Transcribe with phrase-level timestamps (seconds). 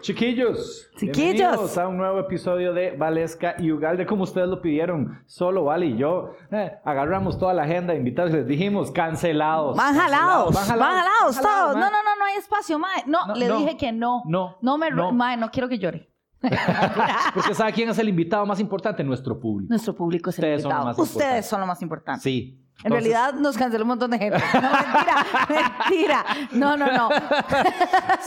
[0.00, 1.16] Chiquillos, Chiquillos.
[1.16, 5.22] bienvenidos a un nuevo episodio de Valesca y Ugalde, como ustedes lo pidieron.
[5.26, 9.76] Solo Vale y yo eh, agarramos toda la agenda de invitados y les dijimos cancelados.
[9.76, 11.74] Van jalados, van jalados, todos.
[11.76, 13.04] No, no, no, no hay espacio, mae.
[13.06, 13.58] No, No, le no.
[13.58, 14.22] dije que no.
[14.26, 15.12] No, No me, no.
[15.12, 16.08] mae, no quiero que llore.
[17.34, 19.04] Porque ¿sabe quién es el invitado más importante?
[19.04, 19.70] Nuestro público.
[19.70, 20.86] Nuestro público es el Ustedes son invitado.
[20.88, 22.20] más Ustedes son lo más importante.
[22.22, 22.61] Sí.
[22.84, 24.38] En realidad nos canceló un montón de gente.
[24.54, 25.26] No, mentira,
[25.88, 26.24] mentira.
[26.52, 27.08] No, no, no.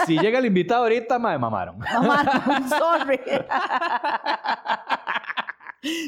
[0.05, 1.77] si llega el invitado ahorita, me mamaron.
[1.79, 3.19] Mamá, no, sorry.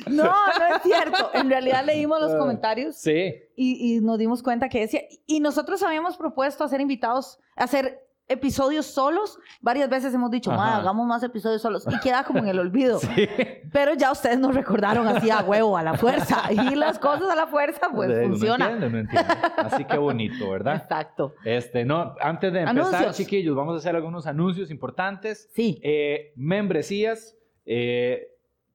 [0.07, 1.29] No, no es cierto.
[1.33, 3.35] En realidad leímos los comentarios Sí.
[3.55, 5.01] y, y nos dimos cuenta que decía.
[5.27, 9.39] Y nosotros habíamos propuesto hacer invitados, hacer episodios solos.
[9.61, 10.57] Varias veces hemos dicho, Ajá.
[10.61, 11.85] "Ma, hagamos más episodios solos.
[11.89, 12.99] Y queda como en el olvido.
[13.15, 13.27] Sí.
[13.71, 16.43] Pero ya ustedes nos recordaron así a huevo, a la fuerza.
[16.51, 18.69] Y las cosas a la fuerza, pues Eh, funciona.
[18.69, 19.33] No entiendo, no entiendo.
[19.57, 20.75] Así que bonito, ¿verdad?
[20.77, 21.33] Exacto.
[21.45, 23.17] Este, no, antes de empezar, Anuncios.
[23.17, 25.49] chiquillos, vamos a hacer algunos anuncios importantes.
[25.53, 25.79] Sí.
[25.83, 27.35] Eh, membresías.
[27.65, 28.27] eh,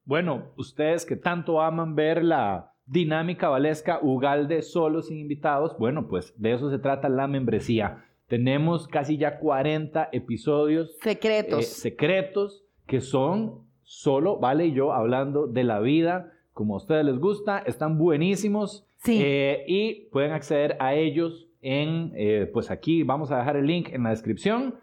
[0.05, 6.35] bueno, ustedes que tanto aman ver la dinámica valesca Ugalde solo sin invitados, bueno, pues
[6.37, 8.05] de eso se trata la membresía.
[8.37, 11.61] Tenemos casi ya 40 episodios Secretos.
[11.61, 17.05] eh, secretos que son solo Vale y yo hablando de la vida como a ustedes
[17.05, 19.21] les gusta, están buenísimos Sí.
[19.23, 23.91] eh, y pueden acceder a ellos en, eh, pues aquí vamos a dejar el link
[23.93, 24.77] en la descripción.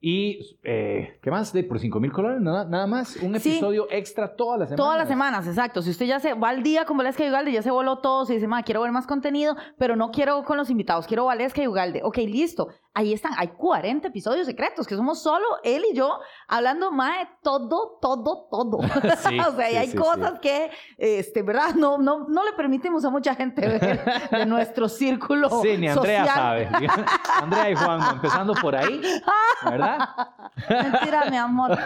[0.00, 1.52] Y, eh, ¿qué más?
[1.54, 3.16] De por 5 mil colores, nada, nada más.
[3.22, 3.50] Un Sí.
[3.52, 4.84] episodio extra todas las semanas.
[4.86, 5.80] Todas las semanas, exacto.
[5.82, 8.24] Si usted ya se va al día con Valesca y Ugalde, ya se voló todo,
[8.26, 11.62] se dice, ma, quiero ver más contenido, pero no quiero con los invitados, quiero Valesca
[11.62, 12.00] y Ugalde.
[12.02, 12.68] Ok, listo.
[12.96, 17.28] Ahí están, hay 40 episodios secretos, que somos solo él y yo hablando, ma, de
[17.42, 18.78] todo, todo, todo.
[19.18, 21.74] Sí, o sea, sí, hay sí, cosas que, este, ¿verdad?
[21.74, 26.24] No, no, no le permitimos a mucha gente ver de nuestro círculo Sí, ni Andrea
[26.24, 26.28] social.
[26.28, 26.68] sabe.
[27.42, 29.00] Andrea y Juan, empezando por ahí,
[29.64, 30.08] ¿verdad?
[30.68, 31.76] Mentira, mi amor.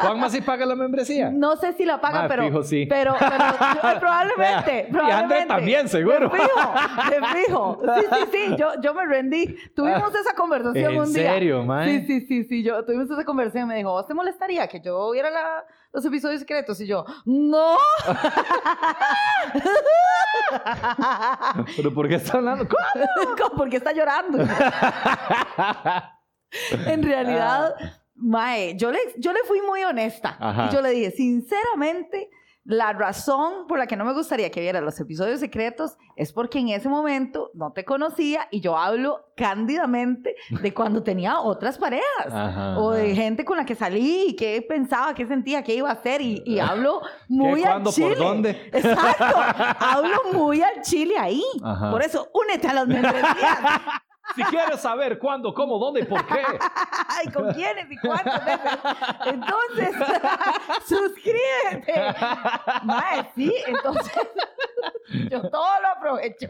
[0.00, 1.30] Juanma sí paga la membresía.
[1.30, 2.86] No sé si la paga, Ma, pero, fijo, sí.
[2.88, 5.34] pero, pero eh, probablemente, Vea, y probablemente.
[5.34, 6.28] André también, seguro.
[6.28, 6.72] De fijo,
[7.10, 7.80] de fijo.
[7.94, 9.56] Sí, sí, sí, yo, yo me rendí.
[9.76, 11.32] Tuvimos esa conversación ¿En un día.
[11.32, 12.00] serio, mae?
[12.00, 14.80] Sí, sí, sí, sí, yo tuvimos esa conversación y me dijo, ¿vos te molestaría que
[14.80, 16.80] yo viera la- los episodios secretos?
[16.80, 17.76] Y yo, no.
[21.76, 22.66] ¿Pero por qué está hablando?
[22.68, 23.50] ¿Cómo?
[23.56, 24.38] ¿Por qué está llorando?
[26.86, 27.74] en realidad,
[28.14, 30.36] Mae, yo le, yo le fui muy honesta.
[30.40, 30.68] Ajá.
[30.70, 32.30] Y yo le dije, sinceramente,
[32.68, 36.58] la razón por la que no me gustaría que vieras los episodios secretos es porque
[36.58, 42.04] en ese momento no te conocía y yo hablo cándidamente de cuando tenía otras parejas.
[42.30, 43.22] Ajá, o de ajá.
[43.22, 46.20] gente con la que salí y qué pensaba, qué sentía, qué iba a hacer.
[46.20, 48.16] Y, y hablo muy al cuándo, por chile.
[48.16, 48.50] dónde?
[48.74, 49.24] Exacto.
[49.80, 51.42] hablo muy al chile ahí.
[51.64, 51.90] Ajá.
[51.90, 53.58] Por eso, únete a las membresías.
[54.36, 56.40] Si quieres saber cuándo, cómo, dónde y por qué.
[57.08, 58.78] Ay, ¿con quiénes y cuántas veces?
[59.26, 59.94] Entonces,
[60.88, 62.14] suscríbete.
[62.84, 64.12] Mae, sí, entonces,
[65.30, 66.48] yo todo lo aprovecho.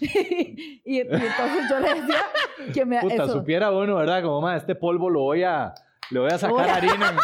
[0.00, 2.22] Y, y entonces yo le decía
[2.74, 3.00] que me...
[3.00, 3.32] Puta, eso.
[3.34, 4.22] supiera uno, ¿verdad?
[4.22, 5.72] Como, más este polvo lo voy a...
[6.10, 7.16] Le voy a sacar Voy a- harina.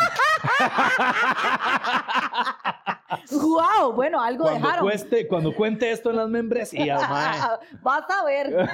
[3.31, 3.93] ¡Wow!
[3.95, 4.85] Bueno, algo Cuando, dejaron.
[4.87, 7.39] cueste, cuando cuente esto en las membresías, mae.
[7.83, 8.55] Vas a ver.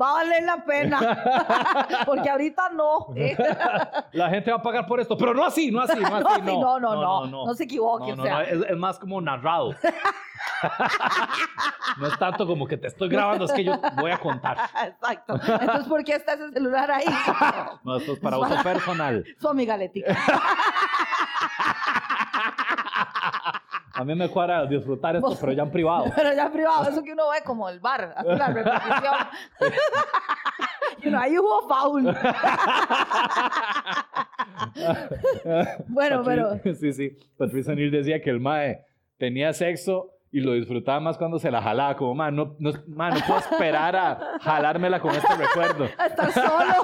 [0.00, 1.88] Va a valer la pena.
[2.06, 3.08] Porque ahorita no.
[4.12, 6.78] La gente va a pagar por esto, pero no así, no así, no así, No,
[6.78, 7.26] no, no, no.
[7.26, 7.46] no.
[7.46, 8.42] No se equivoque, No, no, o sea.
[8.42, 9.74] es, es más como narrado.
[11.98, 14.56] No es tanto como que te estoy grabando, es que yo voy a contar.
[14.84, 15.34] Exacto.
[15.34, 17.04] Entonces, ¿por qué está ese celular ahí?
[17.82, 19.24] No, esto es para uso personal.
[19.40, 20.16] Su amiga Letica.
[23.94, 26.06] A mí me cuadra disfrutar esto, pero ya en privado.
[26.16, 29.14] Pero ya privado, eso que uno ve como el bar, así la repetición.
[31.02, 32.16] y uno, ahí hubo foul.
[35.88, 37.16] bueno, pero Sí, sí.
[37.36, 38.84] Patricia Neal decía que el mae
[39.18, 41.96] tenía sexo y lo disfrutaba más cuando se la jalaba.
[41.96, 45.84] Como, mae, no, no, mae, no puedo esperar a jalármela con este recuerdo.
[45.96, 46.74] a estar solo,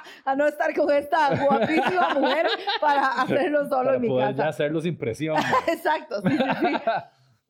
[0.24, 2.46] a no estar con esta guapísima mujer
[2.80, 4.48] para hacerlo solo para en mi poder ya casa.
[4.48, 5.36] hacerlo sin presión.
[5.66, 6.76] Exacto, sí, sí, sí.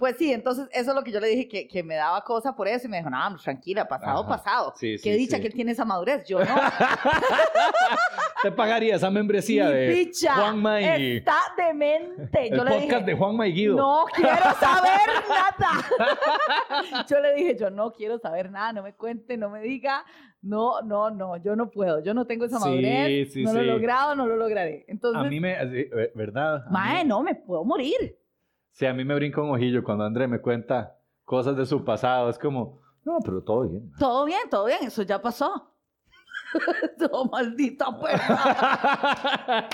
[0.03, 2.57] Pues sí, entonces eso es lo que yo le dije que, que me daba cosa
[2.57, 4.29] por eso y me dijo, no, tranquila, pasado, Ajá.
[4.29, 4.73] pasado.
[4.75, 5.43] Sí, Qué sí, dicha sí.
[5.43, 6.45] que él tiene esa madurez, yo no.
[8.43, 12.49] ¿Te pagaría esa membresía Mi de picha Juanma y está demente.
[12.49, 13.77] el Yo le podcast dije, de Juanma y Guido?
[13.77, 17.05] no quiero saber nada.
[17.09, 20.05] Yo le dije, yo no quiero saber nada, no me cuente, no me diga.
[20.41, 23.61] No, no, no, yo no puedo, yo no tengo esa Sí, madurez, sí, no lo
[23.61, 23.69] he sí.
[23.69, 24.85] logrado, no lo lograré.
[24.89, 25.53] Entonces, A mí me...
[25.53, 26.65] eh, ¿Verdad?
[26.69, 28.19] Mae, no, me puedo morir.
[28.73, 32.29] Sí, a mí me brinca un ojillo cuando André me cuenta cosas de su pasado.
[32.31, 33.93] Es como, no, pero todo bien.
[33.99, 35.69] Todo bien, todo bien, eso ya pasó.
[36.99, 39.69] No, maldita perra.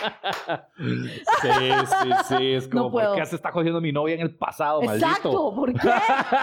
[0.78, 2.52] sí, sí, sí.
[2.54, 2.90] Es como, No.
[2.92, 5.06] ¿por qué se está cogiendo mi novia en el pasado, maldito?
[5.08, 5.90] Exacto, ¿por qué?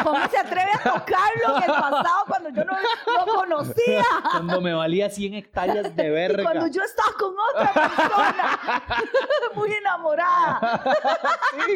[0.04, 4.04] ¿Cómo se atreve a tocarlo en el pasado cuando yo no lo conocía?
[4.32, 6.44] Cuando me valía 100 hectáreas de Y verga.
[6.44, 8.84] cuando yo estaba con otra persona,
[9.56, 10.84] muy enamorada.
[11.66, 11.76] Sí.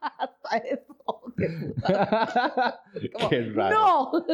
[0.18, 0.94] Hasta eso.
[1.36, 2.82] qué puta.
[3.14, 3.74] Como, Qué raro.
[3.76, 4.12] No.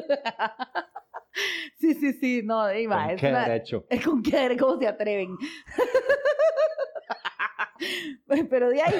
[1.78, 3.84] Sí, sí, sí, no, Iba, ¿Con es qué una- derecho?
[3.90, 5.36] es con qué derecho, cómo se atreven.
[8.48, 8.94] Pero de ahí,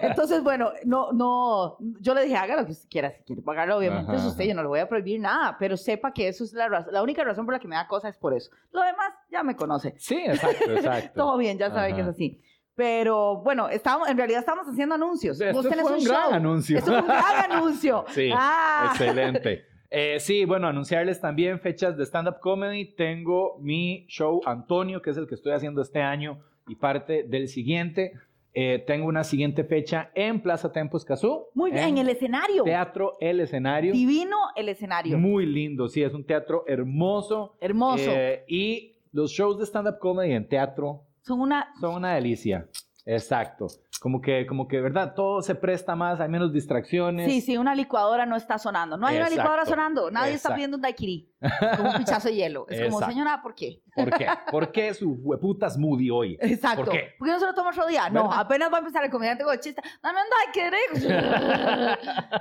[0.00, 3.76] entonces, bueno, no, no, yo le dije, haga lo que usted quiera, si quiere pagarlo,
[3.76, 4.48] obviamente Ajá, es usted, ajá.
[4.48, 7.02] yo no le voy a prohibir nada, pero sepa que eso es la razón, la
[7.02, 8.50] única razón por la que me da cosa es por eso.
[8.72, 9.94] Lo demás ya me conoce.
[9.98, 11.10] Sí, exacto, exacto.
[11.14, 12.10] Todo bien, ya sabe que es Ajá.
[12.10, 12.40] así.
[12.76, 15.40] Pero bueno, estábamos, en realidad estamos haciendo anuncios.
[15.40, 16.32] Este Vos tenés fue un, un gran show.
[16.34, 16.78] anuncio.
[16.78, 18.04] Esto fue un gran anuncio.
[18.08, 18.88] Sí, Ah.
[18.90, 19.64] excelente.
[19.96, 22.96] Eh, sí, bueno, anunciarles también fechas de stand-up comedy.
[22.96, 27.46] Tengo mi show Antonio, que es el que estoy haciendo este año y parte del
[27.46, 28.12] siguiente.
[28.54, 31.44] Eh, tengo una siguiente fecha en Plaza Tempos Cazú.
[31.54, 32.64] Muy bien, en el escenario.
[32.64, 33.92] Teatro El Escenario.
[33.92, 35.16] Divino el escenario.
[35.16, 37.54] Muy lindo, sí, es un teatro hermoso.
[37.60, 38.10] Hermoso.
[38.10, 41.72] Eh, y los shows de stand-up comedy en teatro Son una...
[41.80, 42.68] son una delicia.
[43.06, 43.66] Exacto.
[44.00, 45.14] Como que, como que, ¿verdad?
[45.14, 47.30] Todo se presta más, hay menos distracciones.
[47.30, 48.98] Sí, sí, una licuadora no está sonando.
[48.98, 50.10] No hay una licuadora sonando.
[50.10, 51.33] Nadie está pidiendo un daiquiri.
[51.76, 52.66] Como un pichazo de hielo.
[52.68, 53.12] Es como, Exacto.
[53.12, 53.82] señora, ¿por qué?
[53.94, 54.26] ¿Por qué?
[54.50, 56.38] ¿Por qué su hueputa smoothie hoy?
[56.40, 56.84] Exacto.
[56.84, 57.14] ¿Por qué?
[57.20, 58.08] no se lo toma otro día?
[58.10, 58.40] No, ¿Verdad?
[58.40, 59.82] apenas va a empezar el comediante con el chiste.
[60.02, 61.14] Dame un daiquiri.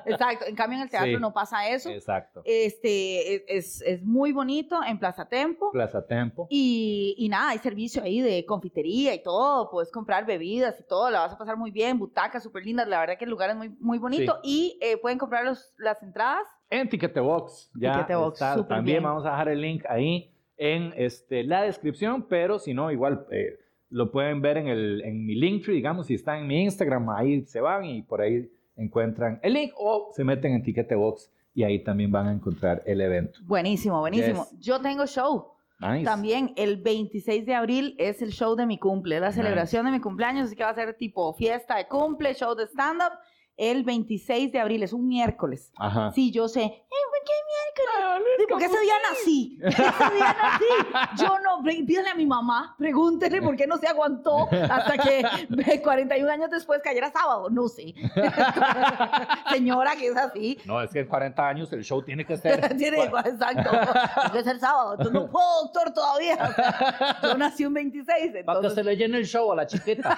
[0.05, 0.45] Exacto.
[0.45, 1.17] En cambio, en el teatro Sí.
[1.19, 1.89] no pasa eso.
[1.89, 2.41] Exacto.
[2.45, 5.71] Este, es, es, es muy bonito en Plaza Tempo.
[5.71, 6.47] Plaza Tempo.
[6.49, 11.09] Y, y nada, hay servicio ahí de confitería y todo, puedes comprar bebidas y todo,
[11.09, 13.55] la vas a pasar muy bien, butacas súper lindas, la verdad que el lugar es
[13.55, 16.45] muy, muy bonito y eh, pueden comprar los- las entradas.
[16.73, 17.71] En Ticketebox.
[17.75, 18.67] Ya Ticketebox, está.
[18.67, 19.03] También bien.
[19.03, 23.59] vamos a dejar el link ahí en este, la descripción, pero si no, igual eh,
[23.89, 27.43] lo pueden ver en, el, en mi Linktree, digamos, si están en mi Instagram, ahí
[27.45, 31.83] se van y por ahí encuentran el link o se meten en Ticketebox y ahí
[31.83, 33.39] también van a encontrar el evento.
[33.43, 34.47] Buenísimo, buenísimo.
[34.49, 34.59] Yes.
[34.59, 35.51] Yo tengo show.
[35.79, 36.05] Nice.
[36.05, 39.41] También el 26 de abril es el show de mi cumple, la Nice.
[39.41, 42.63] celebración de mi cumpleaños, así que va a ser tipo fiesta de cumple, show de
[42.65, 43.11] stand-up.
[43.57, 45.71] El 26 de abril es un miércoles.
[45.77, 46.11] Ajá.
[46.13, 46.63] Sí, yo sé.
[46.63, 48.23] Eh, ¿Por qué miércoles?
[48.37, 49.59] Sí, porque ese día nací.
[49.63, 51.23] Ese día nací.
[51.23, 55.81] Yo no, pídele a mi mamá, pregúntele por qué no se aguantó hasta que ve,
[55.81, 57.49] 41 años después cayera sábado.
[57.49, 57.93] No sé.
[59.51, 60.57] Señora, que es así.
[60.65, 62.75] No, es que en 40 años el show tiene que ser.
[62.77, 63.69] Tiene, exacto.
[63.69, 64.93] Tiene que ser sábado.
[64.93, 66.35] Entonces no puedo, doctor, todavía.
[66.35, 68.35] O sea, yo nací un 26.
[68.35, 70.17] Entonces, le llene el show a la chiquita.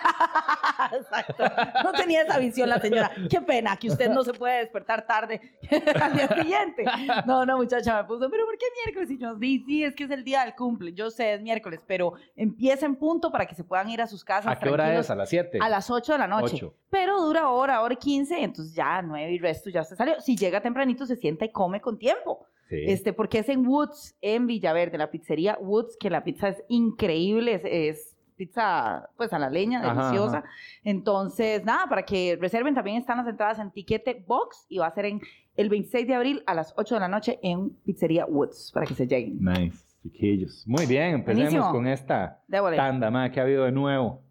[0.93, 1.43] Exacto.
[1.83, 3.11] No tenía esa visión la señora.
[3.29, 5.41] Qué pena que usted no se puede despertar tarde
[6.01, 6.85] al día siguiente.
[7.25, 9.11] No, no, muchacha, me puso, pero ¿por qué miércoles?
[9.11, 10.93] Y yo, sí, sí, es que es el día del cumple.
[10.93, 14.23] Yo sé, es miércoles, pero empieza en punto para que se puedan ir a sus
[14.23, 14.53] casas.
[14.53, 15.09] ¿A qué hora es?
[15.09, 15.59] A las 7.
[15.61, 16.55] A las 8 de la noche.
[16.55, 16.75] Ocho.
[16.89, 20.19] Pero dura hora, hora y 15, entonces ya 9 y resto ya se salió.
[20.21, 22.47] Si llega tempranito, se sienta y come con tiempo.
[22.69, 22.77] Sí.
[22.87, 27.55] Este, porque es en Woods, en Villaverde, la pizzería Woods, que la pizza es increíble,
[27.55, 30.37] es, es pizza pues a la leña, Ajá, deliciosa.
[30.39, 30.49] ajá.
[30.83, 34.91] Entonces, nada, para que reserven también están las entradas en Tiquete Box y va a
[34.93, 35.21] ser en
[35.55, 38.93] el 26 de abril a las 8 de la noche en Pizzería Woods, para que
[38.93, 39.39] se lleguen.
[39.41, 40.63] Nice, chiquillos.
[40.67, 41.71] Muy bien, empecemos Buenísimo.
[41.71, 42.75] con esta Débole.
[42.77, 44.21] tanda, ma, que ha habido de nuevo.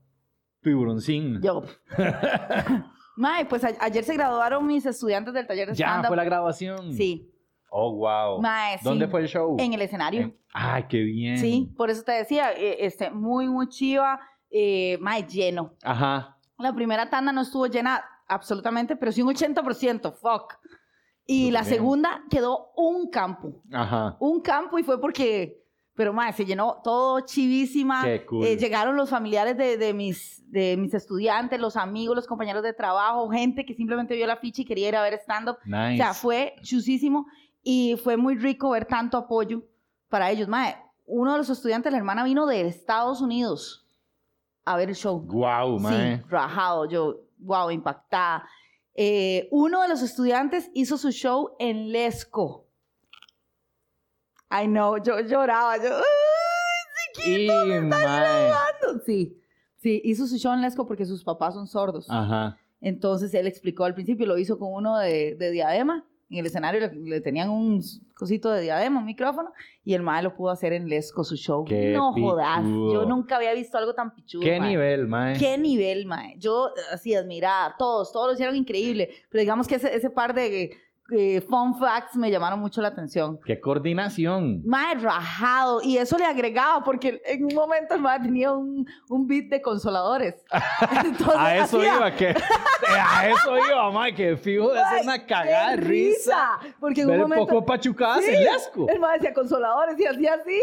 [0.63, 1.41] Tiburoncín.
[1.43, 1.63] Yo.
[3.17, 6.09] Mae, pues a- ayer se graduaron mis estudiantes del taller de ya stand-up.
[6.09, 6.93] fue la grabación.
[6.95, 7.31] Sí.
[7.77, 8.41] Oh, wow.
[8.41, 8.85] Mae, sí.
[8.85, 9.57] ¿Dónde fue el show?
[9.59, 10.21] En el escenario.
[10.23, 11.39] En- Ay, qué bien.
[11.39, 15.75] Sí, por eso te decía, eh, este, muy, muy chiva, eh, mae, lleno.
[15.83, 16.39] Ajá.
[16.59, 20.55] La primera tanda no estuvo llena absolutamente, pero sí un 80%, fuck.
[21.27, 21.75] Y Súper la bien.
[21.75, 24.17] segunda quedó un campo, Ajá.
[24.21, 25.65] un campo y fue porque,
[25.95, 28.05] pero mae, se llenó todo chivísima.
[28.05, 28.47] Qué cool.
[28.47, 32.73] Eh, llegaron los familiares de, de mis, de mis estudiantes, los amigos, los compañeros de
[32.75, 35.57] trabajo, gente que simplemente vio la ficha y quería ir a ver stand-up.
[35.65, 35.95] Nice.
[35.95, 37.27] O sea, fue chusísimo
[37.65, 39.63] y fue muy rico ver tanto apoyo
[40.09, 40.47] para ellos.
[40.47, 43.87] Mae, uno de los estudiantes, la hermana vino de Estados Unidos
[44.65, 45.21] a ver el show.
[45.21, 46.19] Wow, mae.
[46.19, 48.47] Sí, rajado, yo, wow, impactada.
[48.95, 52.67] Eh, uno de los estudiantes hizo su show en Lesco.
[54.51, 55.97] I know, yo lloraba, yo,
[57.25, 57.49] ¡ay, Y,
[57.83, 58.53] mae.
[58.53, 59.05] chiquito!
[59.05, 59.41] Sí,
[59.77, 62.07] sí, hizo su show en Lesco porque sus papás son sordos.
[62.09, 62.59] Ajá.
[62.81, 66.05] Entonces él explicó al principio, lo hizo con uno de, de diadema.
[66.31, 67.83] En el escenario le, le tenían un
[68.15, 69.53] cosito de diadema, un micrófono,
[69.85, 71.65] y el mae lo pudo hacer en Lesco su show.
[71.65, 72.93] Qué no jodas, pichudo.
[72.93, 74.43] yo nunca había visto algo tan pichudo.
[74.43, 74.69] ¿Qué mae.
[74.71, 75.39] nivel, mae?
[75.39, 76.37] ¿Qué nivel, mae?
[76.39, 77.75] Yo, así, admirada.
[77.79, 79.11] Todos, todos lo hicieron increíble.
[79.31, 80.71] Pero digamos que ese, ese par de
[81.11, 83.39] eh, fun facts me llamaron mucho la atención.
[83.45, 84.63] ¡Qué coordinación!
[84.65, 85.81] Mae, rajado.
[85.83, 89.61] Y eso le agregaba, porque en un momento el mae tenía un, un beat de
[89.61, 90.43] consoladores.
[91.05, 92.29] Entonces, a eso hacía- iba, que
[92.89, 96.59] a eso iba, mae, que fijo de hacer una cagada de risa.
[96.81, 97.47] Porque en un un momento...
[97.47, 98.89] poco pachucadas Sí, lesco.
[98.89, 100.61] El mae decía consoladores y hacía así.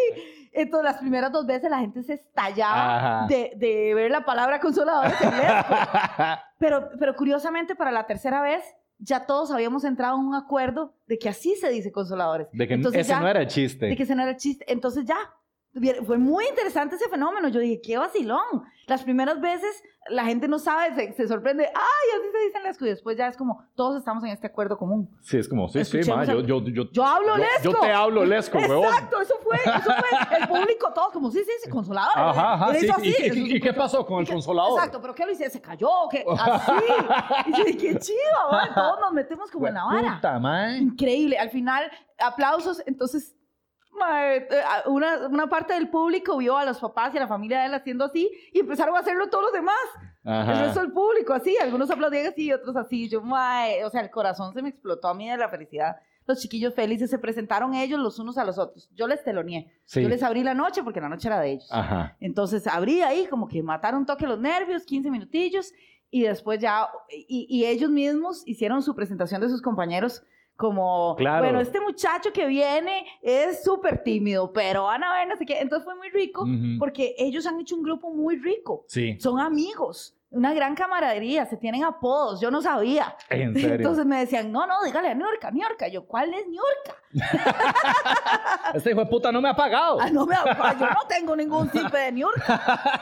[0.53, 5.13] Entonces, las primeras dos veces la gente se estallaba de, de ver la palabra consoladores
[5.21, 5.31] en.
[6.57, 8.63] Pero, pero curiosamente, para la tercera vez,
[9.03, 12.47] ya todos habíamos entrado en un acuerdo de que así se dice consoladores.
[12.53, 13.87] De que Entonces ese ya- no era el chiste.
[13.87, 14.63] de que ese no era el chiste.
[14.71, 15.17] Entonces ya,
[16.05, 17.47] fue muy interesante ese fenómeno.
[17.47, 18.63] Yo dije, qué vacilón.
[18.91, 22.85] Las primeras veces la gente no sabe, se, se sorprende, ay, así se dicen lesco.
[22.85, 25.09] Y después ya es como, todos estamos en este acuerdo común.
[25.21, 27.63] Sí, es como, sí, sí, Escuchemos mae, yo, el- yo, yo, Yo hablo yo- lesco.
[27.63, 28.83] Yo te hablo lesco, huevón.
[28.83, 30.37] Exacto, eso fue, eso fue.
[30.41, 32.17] El público, todos como, sí, sí, sí, consoladores.
[32.17, 32.85] Ajá, ajá, sí.
[32.85, 34.73] ¿Y, así, y- es y- y qué pasó con el consolador?
[34.77, 35.49] Exacto, pero ¿qué lo hice?
[35.49, 35.87] ¿Se cayó?
[36.09, 36.25] ¿Qué?
[36.37, 36.71] Así.
[37.47, 38.73] Y yo qué chido, man.
[38.75, 40.15] Todos nos metemos como en la vara.
[40.15, 40.79] Puta, mae.
[40.79, 41.37] Increíble.
[41.37, 42.83] Al final, aplausos.
[42.85, 43.35] Entonces,
[43.93, 47.59] mae, eh, una, una parte del público vio a los papás y a la familia
[47.61, 49.75] de él haciendo así y empezaron a hacerlo todos los demás.
[50.23, 50.63] El Ajá.
[50.65, 51.55] resto del público así.
[51.61, 53.09] Algunos aplaudían así y otros así.
[53.09, 55.95] Yo, mae, o sea, el corazón se me explotó a mí de la felicidad.
[56.27, 58.89] Los chiquillos felices se presentaron ellos los unos a los otros.
[58.93, 59.71] Yo les teloneé.
[59.85, 60.01] Sí.
[60.03, 61.67] Yo les abrí la noche porque la noche era de ellos.
[61.71, 62.15] Ajá.
[62.19, 65.73] Entonces abrí ahí, como que mataron un toque los nervios, 15 minutillos,
[66.11, 70.23] y después ya, y, y ellos mismos hicieron su presentación de sus compañeros
[70.55, 71.43] como, Claro.
[71.43, 75.59] bueno, este muchacho que viene es súper tímido, pero van a ver, no sé qué.
[75.59, 76.77] Entonces fue muy rico Ujú.
[76.79, 78.85] porque ellos han hecho un grupo muy rico.
[78.87, 83.15] Sí, Son amigos, una gran camaradería, se tienen apodos, yo no sabía.
[83.29, 83.73] en serio.
[83.75, 85.87] Entonces me decían, no, no, dígale a Niorca, Niorca.
[85.87, 86.95] Yo, ¿cuál es Niorca?
[88.73, 89.99] Este hijo de puta no me ha pagado.
[89.99, 93.01] Ah, no me ah, yo no tengo ningún simple de Niurka.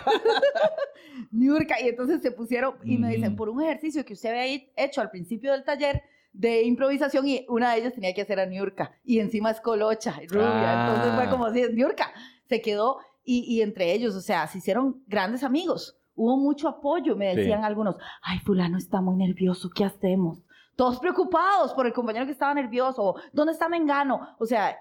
[1.31, 1.79] Niurka.
[1.81, 5.11] Y entonces se pusieron y me dicen, por un ejercicio que usted había hecho al
[5.11, 6.01] principio del taller
[6.31, 8.91] de improvisación y una de ellas tenía que hacer a Niurka.
[9.03, 10.87] Y encima es colocha, y rubia.
[10.87, 11.29] Entonces fue Ah.
[11.29, 12.11] como así, Niurka.
[12.47, 15.97] Se quedó y, y entre ellos, o sea, se hicieron grandes amigos.
[16.15, 17.37] Hubo mucho apoyo, me Sí.
[17.41, 20.43] decían algunos, ay, fulano está muy nervioso, ¿qué hacemos?
[20.75, 24.35] Todos preocupados por el compañero que estaba nervioso, ¿dónde está Mengano?
[24.39, 24.77] O sea,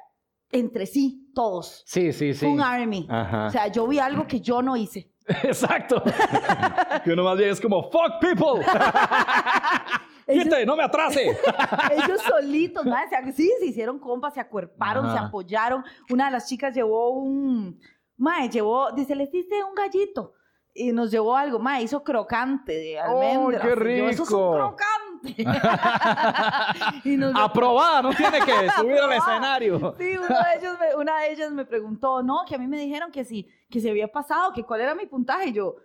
[0.50, 1.82] entre sí, todos.
[1.86, 2.46] Sí, sí, sí.
[2.46, 3.06] Un army.
[3.10, 3.46] Ajá.
[3.46, 5.10] O sea, yo vi algo que yo no hice.
[5.44, 6.02] Exacto.
[7.04, 8.64] que uno más bien es como, fuck people.
[10.28, 11.30] Quite, no me atrase.
[11.92, 12.94] ellos solitos, ¿no?
[13.34, 15.18] Sí, se hicieron compas, se acuerparon, Ajá.
[15.18, 15.84] se apoyaron.
[16.10, 17.80] Una de las chicas llevó un...
[18.16, 20.34] Mae, llevó, dice, les diste un gallito.
[20.74, 23.62] Y nos llevó algo, mae, hizo crocante de ¡Oh, almendras.
[23.62, 24.76] qué Y yo, Eso es un rico!
[24.76, 25.44] crocante.
[27.04, 29.94] y nos Aprobada, no tiene que subir al escenario.
[29.98, 32.78] Sí, uno de ellos me- una de ellas me preguntó, no, que a mí me
[32.78, 35.48] dijeron que sí, que se había pasado, que cuál era mi puntaje.
[35.48, 35.76] Y yo,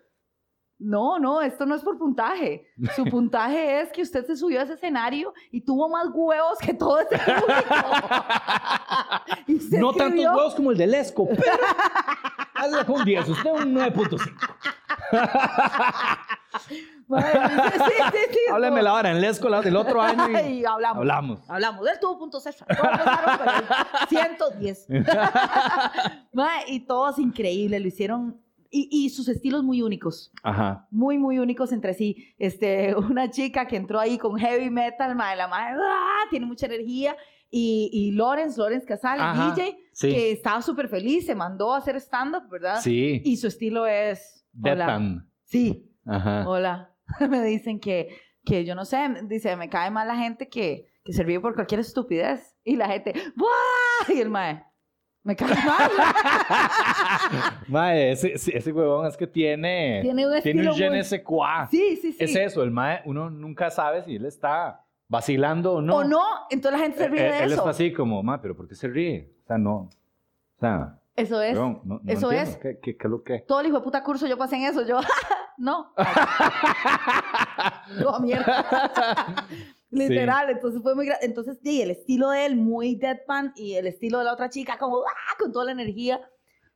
[0.79, 2.65] no, no, esto no es por puntaje.
[2.95, 6.73] Su puntaje es que usted se subió a ese escenario y tuvo más huevos que
[6.73, 7.75] todo ese público.
[9.79, 11.51] No tantos huevos como el de Lesco, pero
[12.53, 14.31] hazle un 10, usted un 9.5.
[17.07, 17.39] Madre,
[17.73, 17.79] sí,
[18.11, 18.59] sí, sí, no.
[18.59, 20.97] la hora en Lesco la del otro año y Y hablamos.
[20.99, 21.49] hablamos.
[21.49, 21.87] Hablamos.
[21.87, 22.65] Él tuvo puntos extra.
[22.67, 23.47] Todos empezaron con
[24.01, 24.87] el 110.
[26.33, 27.81] Mae, y todos increíbles.
[27.81, 28.41] Lo hicieron.
[28.75, 30.31] Y, y sus estilos muy únicos.
[30.41, 30.87] Ajá.
[30.89, 32.33] muy, muy únicos entre sí.
[32.39, 36.23] Este, una chica que entró ahí con heavy metal, madre, la madre, ¡ah!
[36.31, 37.15] tiene mucha energía.
[37.51, 40.09] Y, y Lawrence, Lawrence Casal, Ajá, DJ, sí.
[40.09, 42.79] que estaba súper feliz, se mandó a hacer stand-up, ¿verdad?
[42.81, 43.21] Sí.
[43.23, 44.43] Y su estilo es...
[44.53, 45.29] Deadpan.
[45.43, 46.49] Sí, Ajá.
[46.49, 46.95] hola.
[47.29, 51.13] Me dicen que, que yo no sé, dice, me cae mal la gente que, que
[51.13, 52.55] se ríe por cualquier estupidez.
[52.63, 54.15] Y la gente, ¡buah!
[54.15, 54.63] Y el mae,
[55.23, 55.91] me cae mal.
[57.67, 61.21] Mae, ese, ese huevón es que tiene, Tiene un tiene un je muy- ne sais
[61.23, 61.67] quoi.
[61.71, 62.17] sí, sí, sí.
[62.23, 65.97] Es eso, el mae, uno nunca sabe si él está vacilando o no.
[65.97, 67.55] O no, entonces la gente se Él, ríe de él eso.
[67.61, 69.31] está así como, mae, pero ¿por qué se ríe?
[69.43, 69.75] O sea, no.
[69.75, 71.55] O sea, Eso es.
[71.55, 72.51] no, no eso entiendo.
[72.51, 72.57] es.
[72.57, 73.39] ¿Qué, qué, qué lo que?
[73.39, 74.85] todo el hijo de puta curso yo pasé en eso.
[74.85, 74.99] Yo,
[75.57, 75.93] no.
[77.99, 78.65] No, mierda.
[79.93, 84.19] Literal, entonces fue muy Entonces, sí, el estilo de él muy deadpan y el estilo
[84.19, 85.37] de la otra chica como ¡ah!
[85.39, 86.19] con toda la energía.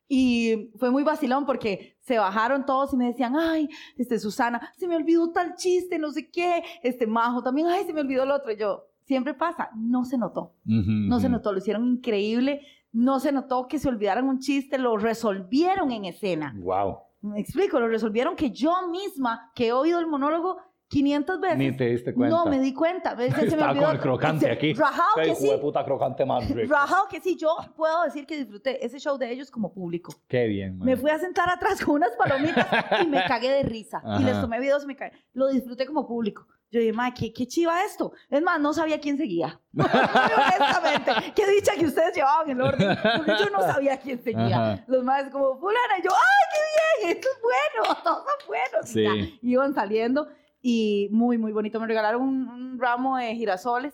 [0.09, 4.88] Y fue muy vacilón porque se bajaron todos y me decían, ay, este, Susana, se
[4.88, 6.63] me olvidó tal chiste, no sé qué.
[6.81, 8.51] Este, Majo también, ay, se me olvidó el otro.
[8.51, 10.53] Y yo, siempre pasa, no se notó.
[10.63, 12.62] No se notó, lo hicieron increíble.
[12.93, 16.55] No se notó que se olvidaran un chiste, lo resolvieron en escena.
[16.57, 17.00] Wow.
[17.21, 20.57] Me explico, lo resolvieron que yo misma, que he oído el monólogo
[20.89, 22.36] 500 veces, Ni te diste cuenta.
[22.36, 23.13] no me di cuenta.
[23.15, 23.86] Me- se me Estaba olvidó.
[23.88, 24.74] con el crocante Se- aquí.
[24.74, 25.50] Rajado Qué que sí.
[25.60, 26.74] puta crocante más rico.
[26.74, 30.13] Rajado que sí, yo puedo decir que disfruté ese show de ellos como público.
[30.27, 30.86] Qué bien, mae.
[30.86, 32.67] Me fui a sentar atrás con unas palomitas
[33.03, 34.01] y me cagué de risa.
[34.20, 34.41] Y les Ajá.
[34.41, 35.12] tomé videos y me cagué.
[35.34, 36.48] Lo disfruté como público.
[36.70, 38.12] Yo dije, mae, ¿qué, qué chiva esto.
[38.29, 39.60] Es más, no sabía quién seguía.
[39.77, 44.74] Honestamente, qué dicha que ustedes llevaban el orden, porque yo no sabía quién seguía.
[44.74, 44.84] Ajá.
[44.88, 47.17] Los más como, fulana, y yo, ¡ay, qué bien!
[47.17, 48.89] Esto es bueno, todos son buenos.
[48.89, 49.01] Sí.
[49.41, 50.27] Y ya, iban saliendo
[50.69, 51.79] y muy, muy bonito.
[51.79, 53.93] Me regalaron un, un ramo de girasoles.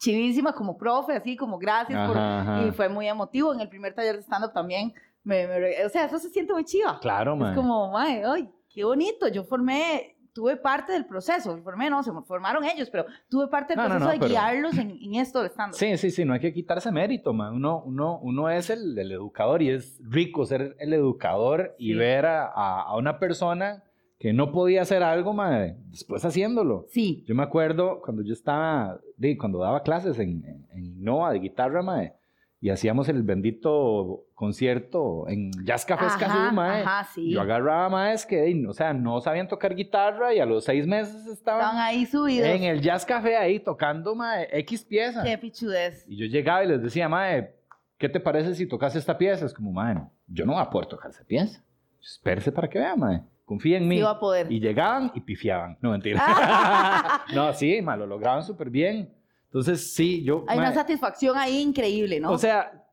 [0.00, 2.06] Chivísima, como profe, así como gracias.
[2.08, 2.66] por- Ajá, ajá.
[2.66, 3.54] Y fue muy emotivo.
[3.54, 4.92] En el primer taller de stand-up también.
[5.24, 6.98] Me, me o sea, eso se siente muy chiva.
[7.00, 7.50] Claro, mae.
[7.50, 9.28] Es como, mae, ay, qué bonito.
[9.28, 11.56] Yo formé, tuve parte del proceso.
[11.62, 14.28] Formé, no, se formaron ellos, pero tuve parte del No, no, proceso no, de pero-
[14.30, 15.76] guiarlos en, en esto del stand-up.
[15.78, 17.54] Sí, sí, sí, no hay que quitarse mérito, man.
[17.54, 21.98] Uno, uno, uno es el, el educador y es rico ser el educador y Sí.
[21.98, 23.84] ver a, a- a una persona
[24.22, 26.86] que no podía hacer algo, man, después haciéndolo.
[26.90, 27.24] Sí.
[27.26, 31.40] Yo me acuerdo cuando yo estaba, de, cuando daba clases en, en, en Innova de
[31.40, 32.12] guitarra, mae,
[32.60, 36.82] y hacíamos el bendito concierto en Jazz Café Escazú, mae.
[36.82, 37.32] ajá, sí.
[37.32, 41.26] Yo agarraba maes que, o sea, no sabían tocar guitarra y a los seis meses
[41.26, 42.46] Estaban estaban ahí subidos.
[42.48, 45.24] en el Jazz Café ahí tocando, mae, X pieza.
[45.24, 46.04] Qué pichudez.
[46.06, 47.56] Y yo llegaba y les decía, mae,
[47.98, 49.46] ¿qué te parece si tocas esta pieza?
[49.46, 49.96] Es como, mae,
[50.28, 51.60] yo no voy a poder tocar esa pieza.
[52.00, 53.22] Espérese para que vea, mae.
[53.44, 53.96] Confía en mí.
[53.96, 54.50] Sí va a poder.
[54.50, 55.76] Y llegaban y pifiaban.
[55.80, 57.24] No, mentira.
[57.34, 59.12] no, sí, mae, lo lograban súper bien.
[59.44, 60.44] Entonces, sí, yo...
[60.48, 62.30] Hay mae, una satisfacción ahí increíble, ¿no?
[62.32, 62.84] O sea,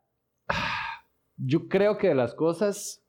[1.37, 3.03] yo creo que de las cosas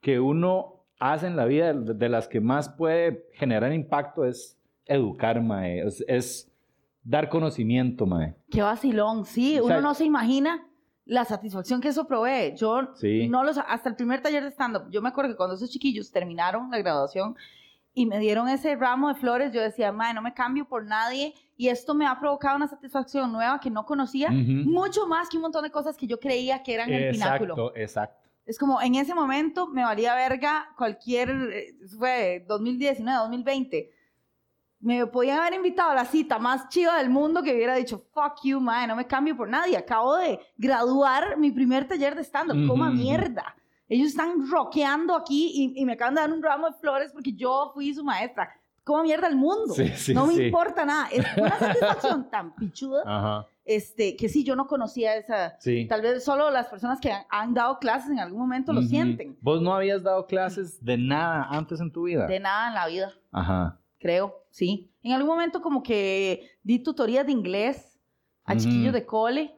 [0.00, 5.42] que uno hace en la vida, de las que más puede generar impacto es educar,
[5.42, 5.86] mae.
[5.86, 6.52] Es, es
[7.02, 8.34] dar conocimiento, mae.
[8.50, 10.66] Qué vacilón, sí, O uno sea- no se imagina
[11.10, 12.54] la satisfacción que eso provee.
[12.56, 13.26] Yo Sí.
[13.28, 16.12] no los, hasta el primer taller de stand-up, yo me acuerdo que cuando esos chiquillos
[16.12, 17.36] terminaron la graduación
[17.92, 21.34] y me dieron ese ramo de flores, yo decía, madre, no me cambio por nadie
[21.56, 25.42] y esto me ha provocado una satisfacción nueva que no conocía, mucho más que un
[25.42, 27.54] montón de cosas que yo creía que eran el pináculo.
[27.54, 28.28] Exacto, exacto.
[28.46, 33.90] Es como en ese momento me valía verga cualquier, eh, fue 2019, 2020.
[34.80, 38.40] Me podían haber invitado a la cita más chiva del mundo que hubiera dicho, fuck
[38.42, 39.76] you, man, no me cambio por nadie.
[39.76, 43.54] Acabo de graduar mi primer taller de stand-up, coma mierda.
[43.88, 47.32] Ellos están rockeando aquí y, y me acaban de dar un ramo de flores porque
[47.32, 48.48] yo fui su maestra.
[48.84, 49.74] Coma mierda el mundo.
[49.74, 50.44] Sí, sí, no me sí.
[50.44, 51.08] importa nada.
[51.10, 55.56] Es una satisfacción tan pichuda Ajá, este, que sí, yo no conocía esa.
[55.88, 59.36] Tal vez solo las personas que han, han dado clases en algún momento lo sienten.
[59.42, 62.26] ¿Vos no habías dado clases de nada antes en tu vida?
[62.26, 63.79] De nada en la vida, Ajá.
[64.00, 64.90] Creo, sí.
[65.02, 68.00] En algún momento como que di tutorías de inglés
[68.44, 68.62] a Ujú.
[68.62, 69.54] chiquillos de cole,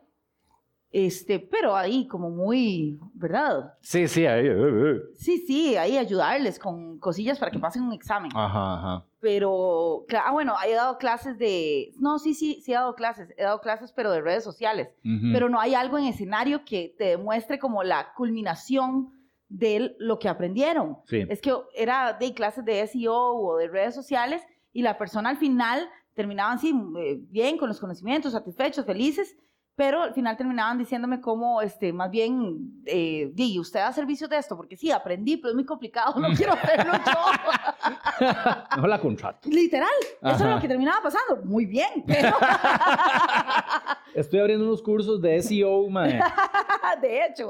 [0.91, 3.73] este, pero ahí como muy, ¿verdad?
[3.81, 4.47] Sí, sí, ahí.
[4.47, 5.01] eh, eh.
[5.15, 8.31] Sí, sí, ahí ayudarles con cosillas para que pasen un examen.
[8.35, 9.07] Ajá, ajá.
[9.21, 13.43] Pero, ah, bueno, he dado clases de, no, sí, sí, sí he dado clases, he
[13.45, 14.89] dado clases, pero de redes sociales.
[15.05, 15.29] Ujú.
[15.33, 19.13] pero no hay algo en escenario que te demuestre como la culminación
[19.53, 20.99] de lo que aprendieron.
[21.05, 21.27] Sí.
[21.29, 25.37] Es que era de clases de SEO o de redes sociales y la persona al
[25.37, 29.37] final terminaban así eh, bien con los conocimientos, satisfechos, felices,
[29.75, 34.37] pero al final terminaban diciéndome cómo, este, más bien, eh, di, usted da servicio de
[34.37, 37.91] esto, porque sí, aprendí, pero es muy complicado, no quiero hacerlo yo.
[38.77, 39.49] Mejor la contrato.
[39.49, 39.89] Literal,
[40.21, 40.55] eso es Ajá.
[40.55, 41.43] lo que terminaba pasando.
[41.45, 42.37] Muy bien, pero
[44.15, 46.21] Estoy abriendo unos cursos de SEO, mae.
[47.01, 47.49] de hecho.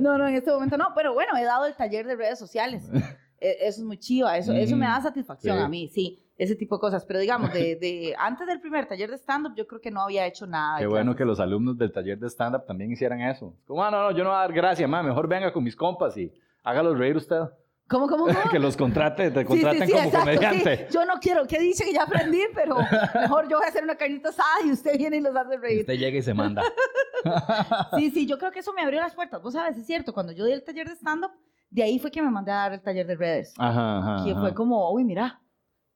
[0.00, 2.88] No, no, en este momento no, pero bueno, he dado el taller de redes sociales.
[3.40, 5.62] E- Eso es muy chiva, eso, eso me da Ujú, satisfacción sí.
[5.62, 7.04] a mí, sí, ese tipo de cosas.
[7.04, 10.26] Pero digamos, de, de- antes del primer taller de stand-up, yo creo que no había
[10.26, 10.78] hecho nada.
[10.78, 13.54] Qué bueno que los alumnos del taller de stand-up también hicieran eso.
[13.66, 15.02] Como, ah, no, no, yo no voy a dar gracia, mae.
[15.02, 17.40] Mejor venga con mis compas y hágalos reír usted.
[17.88, 18.50] ¿Cómo, cómo, cómo?
[18.50, 20.76] que los contrate, te Sí, sí, contraten sí, como exacto, comediante.
[20.76, 20.84] sí.
[20.92, 22.76] Yo no quiero, que dice que ya aprendí, pero
[23.20, 25.58] mejor yo voy a hacer una carnita asada y usted viene y los hace Y
[25.58, 25.80] reír.
[25.82, 26.62] usted llega y se manda.
[27.96, 29.42] Sí, sí, yo creo que eso me abrió las puertas.
[29.42, 31.30] Vos sabes, es cierto, cuando yo di el taller de stand-up,
[31.70, 33.54] de ahí fue que me mandé a dar el taller de redes.
[33.58, 34.24] Ajá, ajá.
[34.24, 34.40] que ajá.
[34.40, 35.40] fue como, uy, mira,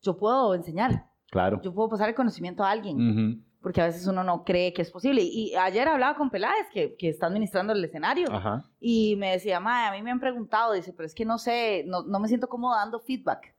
[0.03, 1.61] yo puedo enseñar, Claro.
[1.63, 4.91] yo puedo pasar el conocimiento a alguien, porque a veces uno no cree que es
[4.91, 5.23] posible.
[5.23, 8.65] Y ayer hablaba con Peláez, que, que está administrando el escenario, Ajá.
[8.81, 11.85] y me decía, mae, a mí me han preguntado, dice, pero es que no sé,
[11.87, 13.55] no, no me siento cómodo dando feedback.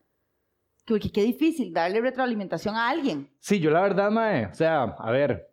[0.86, 3.30] Porque qué difícil darle retroalimentación a alguien.
[3.40, 5.48] Sí, yo la verdad, mae, o sea, a ver,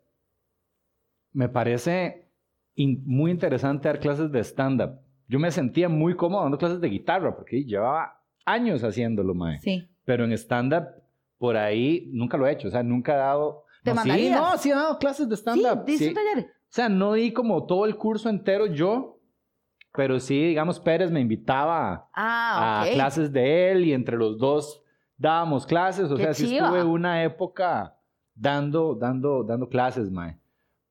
[1.31, 2.27] me parece
[2.75, 4.99] in- muy interesante dar clases de stand-up.
[5.27, 9.59] Yo me sentía muy cómodo dando clases de guitarra, porque llevaba años haciéndolo, mae.
[9.59, 9.87] Sí.
[10.09, 10.87] Pero en stand-up,
[11.37, 13.63] por ahí, nunca lo he hecho, o sea, nunca he dado...
[13.83, 15.83] ¿Te no, sí, no, sí he dado clases de Sí, stand-up.
[15.87, 16.07] sí.
[16.07, 16.45] un taller.
[16.47, 19.19] O sea, no di como todo el curso entero yo,
[19.93, 22.93] pero sí, digamos, Pérez me invitaba Ah, a ok.
[22.95, 24.81] clases de él y entre los dos
[25.15, 26.09] dábamos clases.
[26.11, 26.65] O Qué sea, sí chiva.
[26.65, 27.95] estuve una época
[28.33, 30.39] dando, dando, dando clases, mae.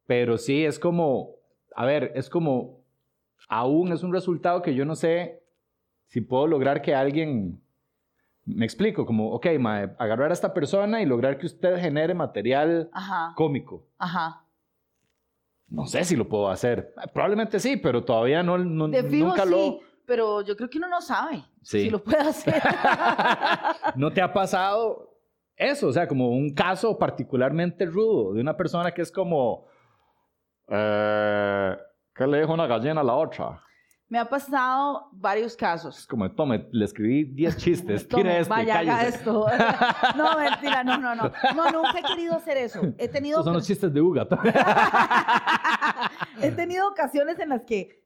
[0.07, 1.31] Pero sí, es como,
[1.75, 2.85] a ver, es como,
[3.49, 5.43] aún es un resultado que yo no sé
[6.07, 7.61] si puedo lograr que alguien
[8.51, 12.89] Me explico, como, ok, mae, agarrar a esta persona y lograr que usted genere material
[12.93, 13.85] Ajá, cómico.
[13.99, 14.45] ajá.
[15.71, 16.95] No sé si lo puedo hacer.
[17.13, 19.81] Probablemente sí, pero todavía no, no- De fijo nunca sí, lo...
[20.07, 21.83] pero yo creo que uno no sabe Sí.
[21.83, 22.55] si lo puede hacer.
[23.97, 25.15] ¿No te ha pasado
[25.57, 25.89] eso?
[25.89, 29.67] O sea, como un caso particularmente rudo de una persona que es como...
[30.69, 31.77] Eh,
[32.15, 33.63] ¿Qué le dijo una gallina a la otra?
[34.11, 36.07] Me ha pasado varios Es casos.
[36.07, 39.09] como, tome, le escribí 10 chistes, Tome, tire este, vaya, cállese.
[39.19, 39.47] esto.
[40.17, 41.31] No, mentira, no, no, no.
[41.55, 42.81] No, nunca he querido hacer eso.
[42.97, 44.27] He tenido, Estos son los chistes de Uga.
[46.43, 48.03] he tenido ocasiones en las que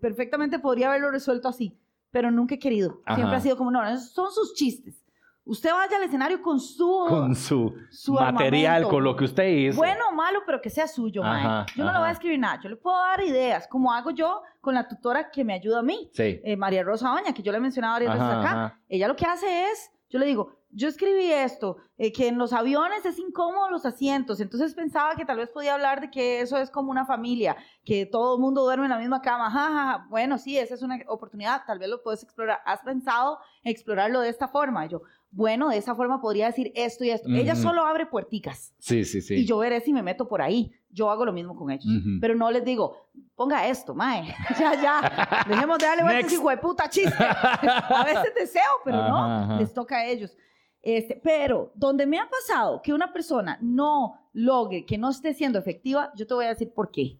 [0.00, 1.78] perfectamente podría haberlo resuelto así,
[2.10, 3.00] pero nunca he querido.
[3.06, 3.36] Siempre Ajá.
[3.36, 5.02] ha sido como, no, son sus chistes.
[5.46, 7.06] Usted vaya al escenario con su...
[7.08, 8.90] con su, Su material, armamento.
[8.90, 9.76] con lo que usted hizo.
[9.76, 11.40] Bueno o malo, pero que sea suyo, mae.
[11.46, 12.12] Ajá, Yo no le voy a ajá.
[12.12, 12.60] escribir nada.
[12.60, 15.82] Yo le puedo dar ideas, como hago yo con la tutora que me ayuda a
[15.82, 16.40] mí, Sí.
[16.44, 18.50] eh, María Rosa Oña, que yo le he mencionado varias veces Ajá, acá.
[18.50, 18.80] ajá.
[18.88, 22.52] Ella lo que hace es, yo le digo, yo escribí esto, eh, que en los
[22.52, 26.58] aviones es incómodo los asientos, entonces pensaba que tal vez podía hablar de que eso
[26.58, 29.70] es como una familia, que todo el mundo duerme en la misma cama, ja, ja,
[29.72, 30.06] ja.
[30.10, 34.28] bueno, sí, esa es una oportunidad, tal vez lo puedes explorar, ¿has pensado explorarlo de
[34.28, 34.84] esta forma?
[34.84, 35.02] Y yo,
[35.36, 37.28] bueno, de esa forma podría decir esto y esto.
[37.28, 37.62] Ella Ujú.
[37.62, 39.34] solo abre puerticas Sí, sí, sí.
[39.34, 40.72] y yo veré si me meto por ahí.
[40.88, 41.84] Yo hago lo mismo con ellos.
[41.84, 42.18] Ujú.
[42.22, 44.34] Pero no les digo, ponga esto, mae.
[44.58, 45.44] ya, ya.
[45.46, 47.14] Dejemos de darle vueltas hijo de puta chiste.
[47.22, 49.16] a veces deseo, pero Ajá, no.
[49.44, 49.60] ajá.
[49.60, 50.34] Les toca a ellos.
[50.80, 55.58] Este, pero donde me ha pasado que una persona no logre, que no esté siendo
[55.58, 57.18] efectiva, yo te voy a decir por qué.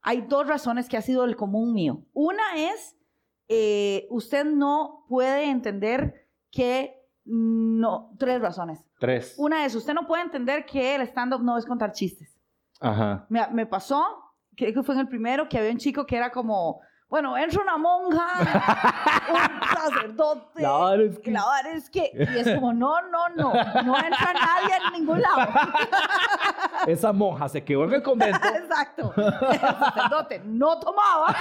[0.00, 2.02] Hay dos razones que ha sido el común mío.
[2.12, 2.96] Una es,
[3.48, 8.84] eh, usted no puede entender que no, tres razones.
[8.98, 9.34] Tres.
[9.38, 12.40] Una es, usted no puede entender que el stand-up no es contar chistes.
[12.80, 13.26] Ajá.
[13.28, 14.04] Me, me pasó,
[14.56, 16.80] creo que fue en el primero, que había un chico que era como,
[17.12, 18.26] bueno, entra una monja,
[19.28, 23.28] un sacerdote, La vara es que- la vara es que, y es como, no, no,
[23.36, 25.52] no, no entra nadie en ningún lado.
[26.86, 28.38] Esa monja se quedó en el convento.
[28.48, 29.12] Exacto.
[29.14, 31.36] El sacerdote no tomaba.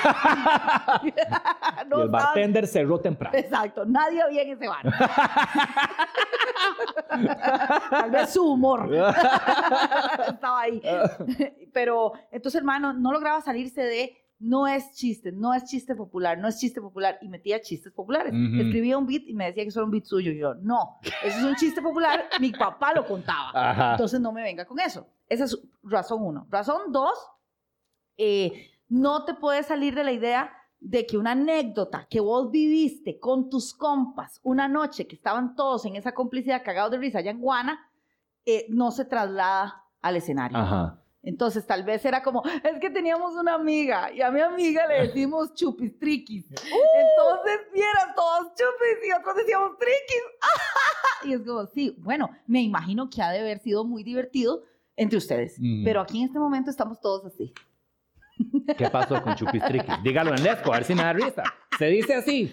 [1.88, 3.38] no y el estaba- bartender cerró temprano.
[3.38, 4.84] Exacto, nadie había en ese bar.
[7.90, 8.90] Tal vez su humor
[10.28, 10.82] estaba ahí.
[11.74, 16.48] Pero entonces, hermano, no lograba salirse de no es chiste, no es chiste popular, no
[16.48, 17.20] es chiste popular.
[17.22, 18.34] Y metía chistes populares.
[18.34, 20.32] Escribía un beat y me decía que eso era un beat suyo.
[20.32, 23.52] Y yo, no, eso es un chiste popular, mi papá lo contaba.
[23.54, 23.92] Ajá.
[23.92, 25.08] Entonces no me venga con eso.
[25.30, 26.48] Esa es razón uno.
[26.50, 27.18] Razón dos,
[28.18, 33.20] eh, no te puedes salir de la idea de que una anécdota que vos viviste
[33.20, 37.30] con tus compas una noche que estaban todos en esa complicidad cagados de risa allá
[37.30, 37.80] en Guana,
[38.46, 40.58] eh, no se traslada al escenario.
[40.58, 41.01] Ajá.
[41.24, 45.08] Entonces tal vez era como, es que teníamos una amiga y a mi amiga le
[45.08, 46.46] decimos chupistriquis.
[46.50, 50.24] Entonces vieran todos chupis y otros decíamos triquis.
[51.26, 54.64] y es como, sí, bueno, me imagino que ha de haber sido muy divertido
[54.96, 55.60] entre ustedes.
[55.60, 55.84] Ujú.
[55.86, 57.54] Pero aquí en este momento estamos todos así.
[58.76, 60.02] ¿Qué pasó con Chupistriquis?
[60.04, 61.44] Dígalo en lesco, a ver si me da risa.
[61.78, 62.52] Se dice así.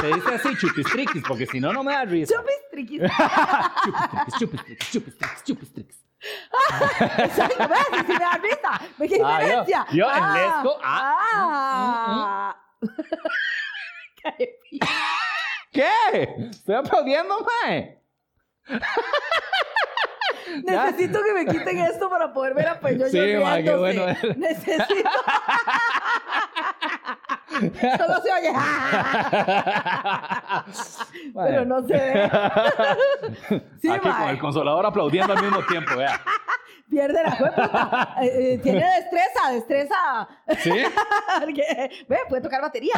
[0.00, 2.34] Se dice así, Chupistriquis, porque si no, no me da risa.
[2.34, 3.02] Chupistriquis.
[3.84, 6.07] Chupistriquis, chupistriquis, chupistriquis, chupistriquis.
[7.18, 7.86] Exacto, ¿ves?
[8.06, 8.80] Sí me da risa.
[8.98, 9.86] ¿Ve qué Ah, yo- diferencia?
[9.92, 12.56] yo en lesco, ah, ah.
[15.72, 15.90] ¿Qué?
[16.50, 18.02] Estoy aplaudiendo, mae.
[20.64, 24.06] Necesito que me quiten esto para poder ver a Peño Sí, ma, qué bueno.
[24.36, 25.10] Necesito.
[27.98, 28.52] Solo se oye.
[31.34, 32.30] Pero no se ve.
[33.80, 34.18] Sí, Aquí mae.
[34.20, 36.20] con el consolador aplaudiendo al mismo tiempo, vea.
[36.90, 38.14] Pierde la jueputa.
[38.22, 40.28] Eh, eh, tiene destreza, destreza.
[40.58, 40.72] ¿Sí?
[41.40, 42.94] Porque, Ve, puede tocar batería.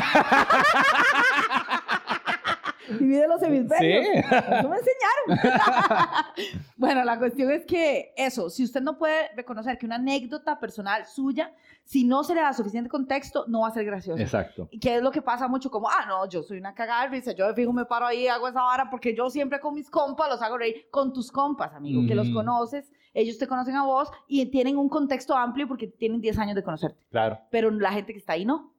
[2.99, 4.05] Divide los hemisferios.
[4.07, 4.13] Sí.
[4.19, 5.55] Eso me enseñaron.
[6.77, 11.07] bueno, la cuestión es que eso, si usted no puede reconocer que una anécdota personal
[11.07, 11.53] suya,
[11.85, 14.21] si no se le da suficiente contexto, no va a ser gracioso.
[14.21, 14.69] Exacto.
[14.71, 17.09] Y que es lo que pasa mucho, como, ah, no, yo soy una cagada de
[17.09, 19.91] risa, yo de fijo me paro ahí hago esa vara porque yo siempre con mis
[19.91, 22.37] compas los hago reír, con tus compas, amigo, que los Ujú.
[22.37, 26.55] conoces, ellos te conocen a vos y tienen un contexto amplio porque tienen 10 años
[26.55, 27.39] de conocerte, Claro.
[27.51, 28.73] pero la gente que está ahí no.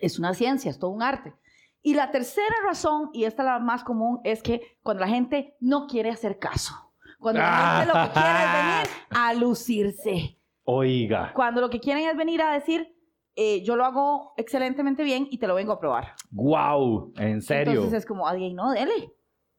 [0.00, 1.32] Es una ciencia, es todo un arte.
[1.82, 5.56] Y la tercera razón, y esta es la más común, es que cuando la gente
[5.60, 6.74] no quiere hacer caso,
[7.18, 10.38] cuando la gente lo que quiere es venir a lucirse.
[10.64, 11.32] Oiga.
[11.34, 12.96] Cuando lo que quieren es venir a decir,
[13.34, 16.14] eh, yo lo hago excelentemente bien y te lo vengo a probar.
[16.30, 17.14] Wow.
[17.16, 17.72] En serio.
[17.72, 19.12] Entonces es como, alguien, no, dele,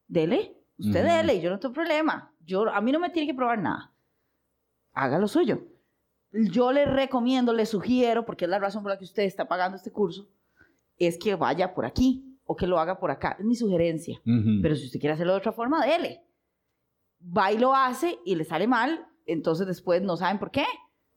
[0.07, 1.13] dele, usted Ujú.
[1.13, 2.33] dele, yo no tengo problema.
[2.39, 3.93] Yo, a mí no me tiene que probar nada.
[4.93, 5.63] Haga lo suyo.
[6.31, 9.77] Yo le recomiendo, le sugiero, porque es la razón por la que usted está pagando
[9.77, 10.29] este curso,
[11.06, 12.30] es que vaya por aquí.
[12.46, 13.38] o que lo haga por acá.
[13.39, 14.18] Es mi sugerencia.
[14.26, 14.60] Ujú.
[14.62, 16.26] Pero si usted quiere hacerlo de otra forma, dele.
[17.36, 20.66] Va y lo hace y le sale mal, entonces después no saben por qué.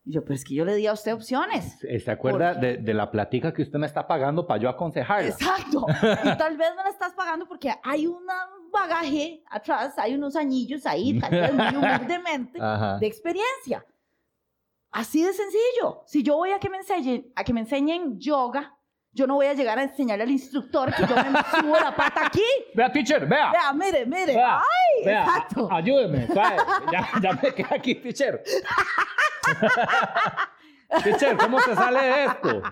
[0.05, 1.81] Y yo, pero es que yo le di a usted opciones.
[1.81, 5.29] ¿Se acuerda ¿Por de, de la platica que usted me está pagando para yo aconsejarla?
[5.31, 5.85] Exacto.
[6.25, 8.25] Y tal vez no la estás pagando porque hay un
[8.73, 12.61] bagaje atrás, hay unos anillos ahí, tal vez muy humildemente,
[13.01, 13.85] de experiencia.
[14.93, 16.03] Así de sencillo.
[16.07, 18.76] Si yo voy a que me enseñen, a que me enseñen yoga,
[19.17, 22.27] yo no voy a llegar a enseñarle al instructor que yo me subo la pata
[22.27, 22.43] aquí.
[22.75, 23.51] Vea, teacher, vea.
[23.51, 24.35] Vea, mire, mire.
[24.35, 25.69] Vea, Ay, vea, exacto.
[25.73, 26.29] a- ayúdeme.
[26.93, 28.43] Ya, ya me quedé aquí, teacher.
[31.03, 32.63] teacher, ¿cómo se sale de esto?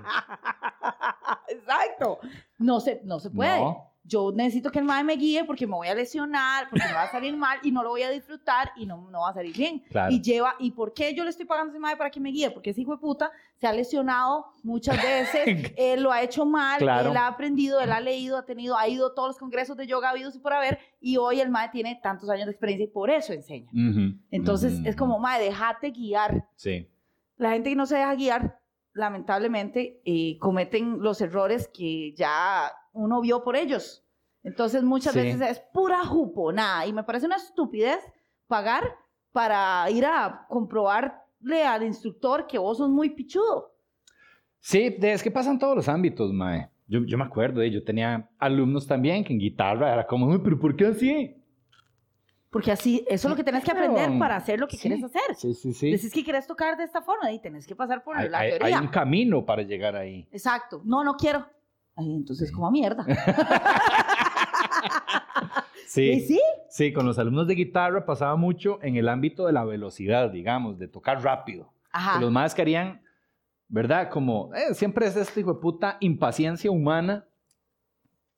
[1.49, 2.21] Exacto.
[2.59, 3.59] No se, no se puede.
[3.61, 3.94] No.
[4.07, 7.05] Yo necesito que el mae me guíe porque me voy a lesionar, porque me va
[7.05, 9.57] a salir mal y no lo voy a disfrutar y no, no va a salir
[9.57, 9.83] bien.
[9.89, 10.13] Claro.
[10.13, 12.29] Y lleva, ¿y por qué yo le estoy pagando a ese mae para que me
[12.31, 12.51] guíe?
[12.51, 16.81] Porque ese hijo de puta se ha lesionado muchas veces, él lo ha hecho mal,
[16.81, 17.13] Claro.
[17.13, 19.87] él ha aprendido, él ha leído, ha tenido, ha ido a todos los congresos de
[19.87, 22.89] yoga habidos y por haber, y hoy el mae tiene tantos años de experiencia y
[22.89, 23.71] por eso enseña.
[23.73, 26.47] Ujú, Entonces ujú, es como, mae, déjate guiar.
[26.57, 26.91] Sí.
[27.39, 28.61] La gente que no se deja guiar,
[28.93, 34.03] lamentablemente, eh, cometen los errores que ya uno vio por ellos.
[34.43, 35.21] Entonces, muchas Sí.
[35.21, 37.99] veces es pura juponada y me parece una estupidez
[38.47, 38.97] pagar
[39.33, 43.73] para ir a comprobarle al instructor que vos sos muy pichudo.
[44.61, 46.69] Sí, es que pasan todos los ámbitos, mae.
[46.87, 50.39] Yo, yo me acuerdo, eh, yo tenía alumnos también que en guitarra era como, "Uy,
[50.43, 51.37] pero ¿por qué así?
[52.51, 54.83] Porque así, eso es lo que tenés que aprender para hacer lo que Sí.
[54.89, 55.35] quieres hacer.
[55.35, 55.91] Sí, sí, sí.
[55.91, 58.53] Decís que quieres tocar de esta forma y tenés que pasar por Hay, la hay-
[58.53, 58.81] hay teoría.
[58.81, 60.29] un camino para llegar ahí.
[60.31, 60.81] Exacto.
[60.85, 61.47] No, no quiero.
[61.97, 63.05] Ay, entonces, como mierda.
[65.87, 66.11] Sí.
[66.11, 66.41] ¿Y sí?
[66.71, 70.77] Sí, con los alumnos de guitarra pasaba mucho en el ámbito de la velocidad, digamos,
[70.79, 71.73] de tocar rápido.
[71.93, 72.15] Ajá.
[72.19, 73.01] Que los más querían,
[73.69, 74.11] ¿verdad?
[74.11, 77.27] Como, eh, siempre es este hijo de puta impaciencia humana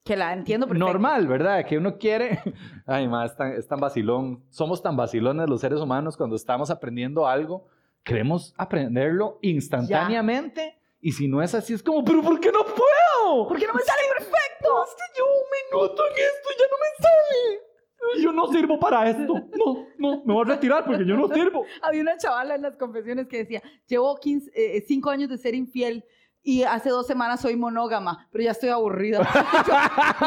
[0.04, 0.86] Que la entiendo perfecto.
[0.86, 1.64] normal, ¿verdad?
[1.64, 2.40] Que uno quiere,
[2.86, 6.68] ay, más, es tan, es tan vacilón, somos tan vacilones los seres humanos cuando estamos
[6.70, 7.68] aprendiendo algo,
[8.04, 13.48] queremos aprenderlo instantáneamente y si no es así es como, pero ¿por qué no puedo?
[13.48, 14.84] ¿Por qué no me sale perfecto?
[14.84, 18.22] Es que yo un minuto en esto y ya no me sale.
[18.22, 19.34] Yo no sirvo para esto.
[19.56, 21.64] No, no, me voy a retirar porque yo no sirvo.
[21.82, 25.54] Había una chavala en las confesiones que decía, llevo 15, eh, cinco años de ser
[25.54, 26.04] infiel
[26.42, 29.18] y hace dos semanas soy monógama, pero ya estoy aburrida.
[29.66, 29.72] Yo,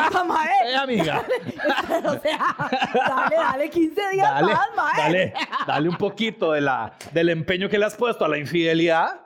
[0.03, 1.25] "Puta mae, Eh, amiga,
[2.05, 2.39] o sea,
[2.93, 4.97] dale, dale 15 días dale, más, mae.
[4.97, 5.33] dale,
[5.65, 9.21] dale un poquito de la, del empeño que le has puesto a la infidelidad.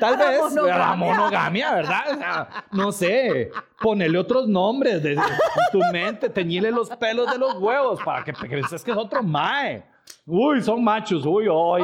[0.00, 1.74] Tal la vez la monogamia.
[1.74, 2.02] ¿verdad?
[2.10, 5.16] O sea, no sé, ponele otros nombres de,
[5.72, 9.84] tu mente, teñile los pelos de los huevos para que crees que es otro mae.
[10.26, 11.82] Uy, son machos, uy, hoy.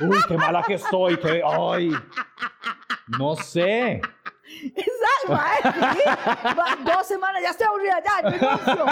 [0.00, 1.92] Uy, qué mala que estoy, que, ay.
[3.06, 4.00] No sé.
[4.64, 6.84] Exacto, mae, sí.
[6.84, 8.86] Dos semanas, ya estoy aburrida, ya, renuncio.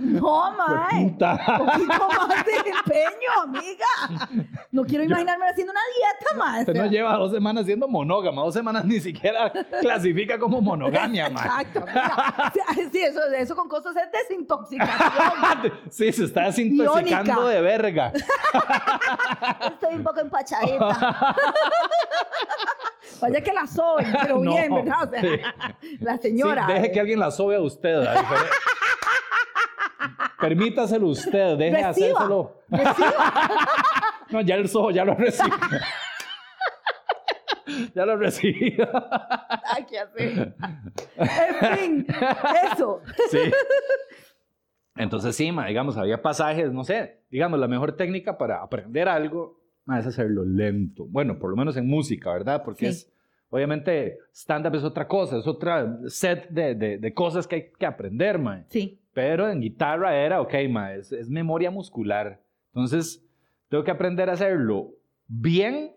[0.00, 1.10] No, mae.
[1.10, 4.46] Poquito más de empeño, amiga.
[4.72, 6.60] No quiero imaginarme haciendo una dieta, mae.
[6.60, 11.62] Usted no lleva dos semanas siendo monógama, dos semanas ni siquiera clasifica como monogamia, mae.
[11.62, 11.84] Exacto.
[12.92, 15.00] Sí, eso, eso con cosas es desintoxicación.
[15.90, 17.48] Sí, se está desintoxicando Iónica.
[17.48, 18.12] de verga.
[19.72, 21.36] Estoy un poco empachadita.
[23.20, 25.04] Vaya que la soy, pero No, bien, ¿verdad?
[25.04, 25.96] O sea, sí.
[26.00, 26.66] la señora.
[26.66, 28.06] Sí, deje eh, que alguien la sobe a usted.
[28.06, 28.14] a
[30.40, 32.62] Permítaselo usted, deje hacérselo.
[34.30, 35.56] No, ya el sojo ya lo recibió.
[37.94, 38.88] ya lo recibió.
[39.64, 40.54] Ay, ¿qué hacer?
[41.16, 42.06] En fin,
[42.72, 43.00] eso.
[43.28, 43.38] Sí.
[44.96, 49.60] Entonces, sí, ma, digamos, había pasajes, no sé, digamos, la mejor técnica para aprender algo
[49.84, 51.06] ma, es hacerlo lento.
[51.08, 52.62] Bueno, por lo menos en música, ¿verdad?
[52.64, 53.06] Porque Sí.
[53.06, 53.12] es,
[53.48, 57.86] obviamente, stand-up es otra cosa, es otra set de, de- de cosas que hay que
[57.86, 58.64] aprender, ma.
[58.68, 58.99] Sí.
[59.12, 62.42] Pero en guitarra era, ok, ma, es, memoria muscular.
[62.68, 63.26] Entonces,
[63.68, 64.92] tengo que aprender a hacerlo
[65.26, 65.92] bien,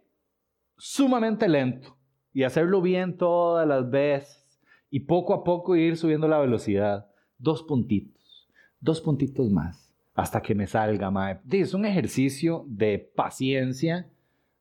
[0.77, 1.97] sumamente lento.
[2.33, 4.61] Y hacerlo bien todas las veces.
[4.89, 7.07] Y poco a poco ir subiendo la velocidad.
[7.37, 8.49] Dos puntitos,
[8.79, 9.93] dos puntitos más.
[10.15, 11.41] Hasta que me salga, ma.
[11.51, 14.09] Es un ejercicio de paciencia.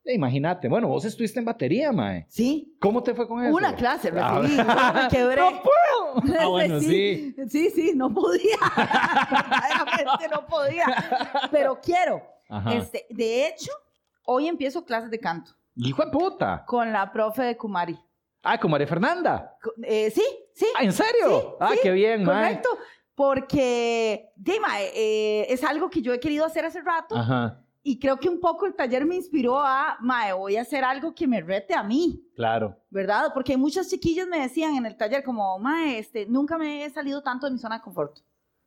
[0.05, 2.27] Eh, Imagínate, bueno, vos estuviste en batería, mae.
[2.29, 2.77] Sí.
[2.81, 3.55] ¿Cómo te fue con eso?
[3.55, 5.37] Una clase Ah, recibí, luego me quebré.
[5.43, 5.83] ¡No puedo!
[6.39, 7.35] Ah, bueno, sí.
[7.49, 8.57] Sí, sí, no podía.
[8.77, 10.85] Verdaderamente no podía.
[11.51, 12.23] Pero quiero.
[12.51, 12.75] Ajá.
[12.75, 13.73] Este, de hecho,
[14.25, 16.65] hoy empiezo clases de canto ¡Hijo de puta!
[16.67, 17.99] con la profe de Kumari.
[18.43, 19.57] Ah, María Fernanda.
[19.85, 20.23] Eh, sí,
[20.55, 20.67] sí.
[20.77, 21.41] Ah, ¿en serio?
[21.41, 22.43] Sí, ah, sí, qué bien, mae.
[22.45, 22.69] Correcto.
[23.15, 27.63] Porque, Dima, eh, es algo que yo he querido hacer hace rato Ajá.
[27.85, 31.15] Y creo que un poco el taller me inspiró a, mae, voy a hacer algo
[31.15, 32.77] que me rete a mí, Claro.
[32.91, 33.33] ¿verdad?
[33.35, 37.23] Porque muchas chiquillas me decían en el taller como, mae, este, nunca me he salido
[37.23, 38.19] tanto de mi zona de confort.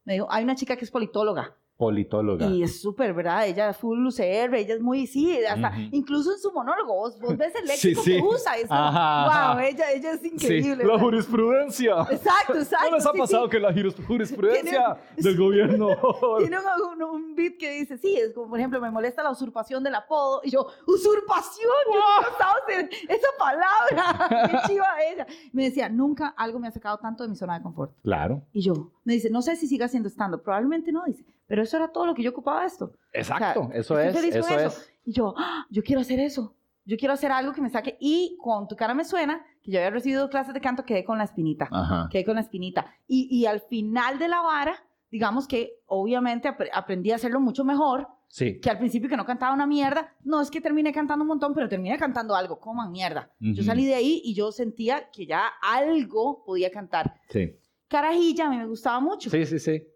[0.04, 2.48] Me dijo, hay una chica que es politóloga Politóloga.
[2.48, 3.46] y es súper, ¿verdad?
[3.48, 5.80] Ella es full UCR, ella es muy, sí, hasta, Ujú.
[5.92, 8.16] incluso en su monólogo, vos, vos ves el Sí, léxico sí.
[8.16, 10.78] que usa, es como, Ajá, wow, ella, ella es Sí, increíble.
[10.78, 11.00] la ¿verdad?
[11.00, 11.96] jurisprudencia.
[12.12, 12.90] Exacto, exacto.
[12.92, 13.50] ¿No les ha sí, pasado sí.
[13.52, 15.88] que la juris- jurisprudencia Tiene- del gobierno...
[16.40, 19.32] Tiene un, un, un beat que dice, sí, es como, por ejemplo, me molesta la
[19.32, 20.42] usurpación del apodo.
[20.44, 21.66] Y yo, ¿usurpación?
[21.94, 22.74] Yo no
[23.10, 24.48] esa palabra.
[24.50, 25.28] Qué chiva ella.
[25.52, 27.92] Me decía, nunca algo me ha sacado tanto de mi zona de confort.
[28.04, 28.42] Claro.
[28.54, 31.24] Y yo, me dice, no sé si siga haciendo stand Probablemente no, dice.
[31.48, 32.92] Pero eso era todo lo que yo ocupaba de esto.
[33.14, 34.92] Exacto, O sea, eso es, eso con es.
[35.06, 36.56] Y yo, "Ah, yo quiero hacer eso.
[36.86, 37.98] Yo quiero hacer algo que me saque.
[38.00, 41.18] Y con tu cara me suena, que yo había recibido clases de canto, quedé con
[41.18, 42.08] la espinita Ajá.
[42.12, 42.86] quedé con la espinita.
[43.08, 47.64] Y, y al final de la vara, digamos que obviamente apre- aprendí a hacerlo mucho
[47.64, 48.60] mejor Sí.
[48.60, 50.14] que al principio que no cantaba una mierda.
[50.24, 53.32] No es que terminé cantando un montón, pero terminé cantando algo, coman mierda.
[53.40, 53.64] Yo Ujú.
[53.64, 57.16] salí de ahí y yo sentía que ya algo podía cantar.
[57.30, 57.56] Sí.
[57.88, 59.30] Carajilla a mí me gustaba mucho.
[59.30, 59.88] Sí, sí, sí.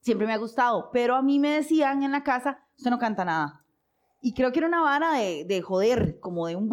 [0.00, 3.24] Siempre me ha gustado, pero a mí me decían en la casa, usted no canta
[3.24, 3.64] nada.
[4.20, 6.68] Y creo que era una vara de, de joder, como de un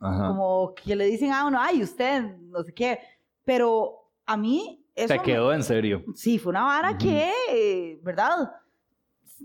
[0.00, 0.28] Ajá.
[0.28, 2.98] como que le dicen a uno, ay, usted, no sé qué.
[3.44, 6.04] Pero a mí eso Te me- quedó en serio.
[6.14, 8.52] Sí, fue una vara que, eh, ¿verdad?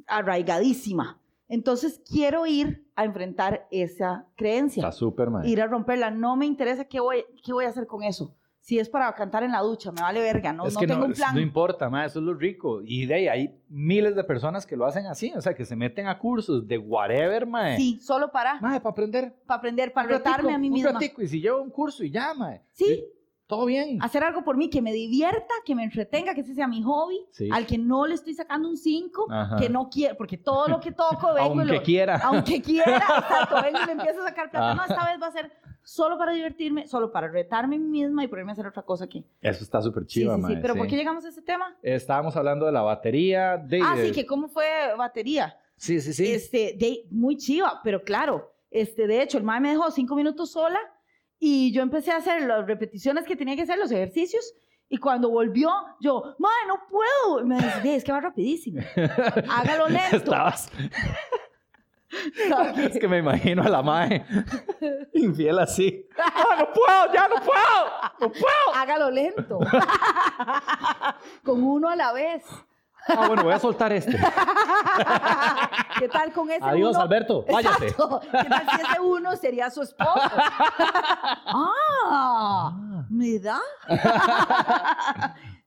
[0.07, 1.19] Arraigadísima.
[1.47, 6.09] Entonces quiero ir a enfrentar esa creencia, Está súper, ir a romperla.
[6.11, 8.33] No me interesa qué voy, qué voy a hacer con eso.
[8.65, 11.01] Si es para cantar en la ducha, me vale verga, no, es no que tengo
[11.01, 11.35] no, un plan.
[11.35, 12.81] no importa, ma, eso es lo rico.
[12.83, 15.75] Y de ahí hay miles de personas que lo hacen así, o sea, que se
[15.75, 17.77] meten a cursos de whatever, mae.
[17.77, 19.35] Sí, solo para, Mae, para aprender.
[19.45, 20.93] para aprender, para Un retarme a mí un misma.
[20.93, 22.63] ratico, y si llevo un curso y ya, mae.
[22.71, 22.85] Sí.
[22.89, 23.03] Y
[23.47, 24.01] Todo bien.
[24.01, 27.23] Hacer algo por mí que me divierta, que me entretenga, que ese sea mi hobby,
[27.29, 27.47] Sí.
[27.53, 29.57] al que no le estoy sacando un 5, Ajá.
[29.57, 32.17] que no quiero, porque todo lo que toco vengo y Aunque lo- quiera.
[32.23, 34.73] aunque quiera, exacto, vengo y le empiezo a sacar plata.
[34.73, 34.91] No, Ajá.
[34.95, 35.51] esta vez va a ser
[35.85, 39.23] solo para divertirme, solo para retarme misma y ponerme a hacer otra cosa aquí.
[39.41, 40.47] Eso está súper Sí, chiva, sí, sí.
[40.53, 40.79] mae, Pero sí.
[40.79, 41.77] ¿por qué llegamos a ese tema?
[41.81, 43.55] Estábamos hablando de la batería.
[43.57, 44.65] De, Ah, sí, que cómo fue
[44.97, 45.57] batería.
[45.77, 46.31] Sí, sí, sí.
[46.33, 50.51] Este, de, muy chiva, pero claro, este, de hecho, el mae me dejó cinco minutos
[50.51, 50.79] sola
[51.39, 54.53] y yo empecé a hacer las repeticiones que tenía que hacer, los ejercicios.
[54.87, 55.69] Y cuando volvió,
[55.99, 57.41] yo, mae, no puedo.
[57.41, 58.81] Y me dice, "Ve, es que va rapidísimo.
[59.49, 60.17] Hágalo lento.
[60.17, 60.69] Estabas.
[62.77, 64.25] Es que me imagino a la mae
[65.13, 66.07] infiel así.
[66.17, 67.13] ¡Ah, no puedo!
[67.13, 67.91] ¡Ya no puedo!
[68.19, 68.75] ¡No puedo!
[68.75, 69.59] Hágalo lento.
[71.43, 72.43] Con uno a la vez.
[73.07, 74.17] Ah, bueno, voy a soltar este.
[75.99, 77.01] ¿Qué tal con ese Adiós, uno?
[77.01, 77.45] Alberto.
[77.47, 77.87] Váyate.
[77.89, 78.19] Exacto.
[78.19, 80.11] ¿Qué tal si ese uno sería su esposo?
[81.45, 83.59] ah, me da.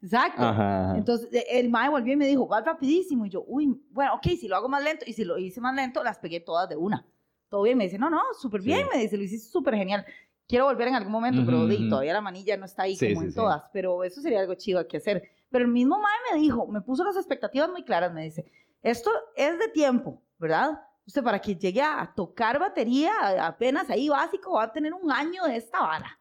[0.00, 0.42] Exacto.
[0.42, 0.94] Ajá.
[0.96, 3.26] Entonces eh, el mae volvió y me dijo, va rapidísimo.
[3.26, 5.04] Y yo, uy, bueno, ok, si lo hago más lento.
[5.06, 7.06] Y si lo hice más lento, las pegué todas de una.
[7.48, 7.78] Todo bien.
[7.78, 8.80] Me dice, no, no, súper bien.
[8.82, 8.96] Sí.
[8.96, 10.04] Me dice, lo hiciste súper genial.
[10.46, 11.88] Quiero volver en algún momento, pero Ujú, di, ujú.
[11.90, 13.62] todavía la manilla no está ahí Sí, como sí, en todas.
[13.72, 15.30] Pero eso sería algo chido que hacer.
[15.50, 18.12] Pero el mismo mae me dijo, me puso las expectativas muy claras.
[18.14, 18.50] Me dice,
[18.82, 20.80] esto es de tiempo, ¿verdad?
[21.06, 23.12] Usted para que llegue a tocar batería
[23.46, 26.18] apenas ahí básico va a tener un año de esta vara.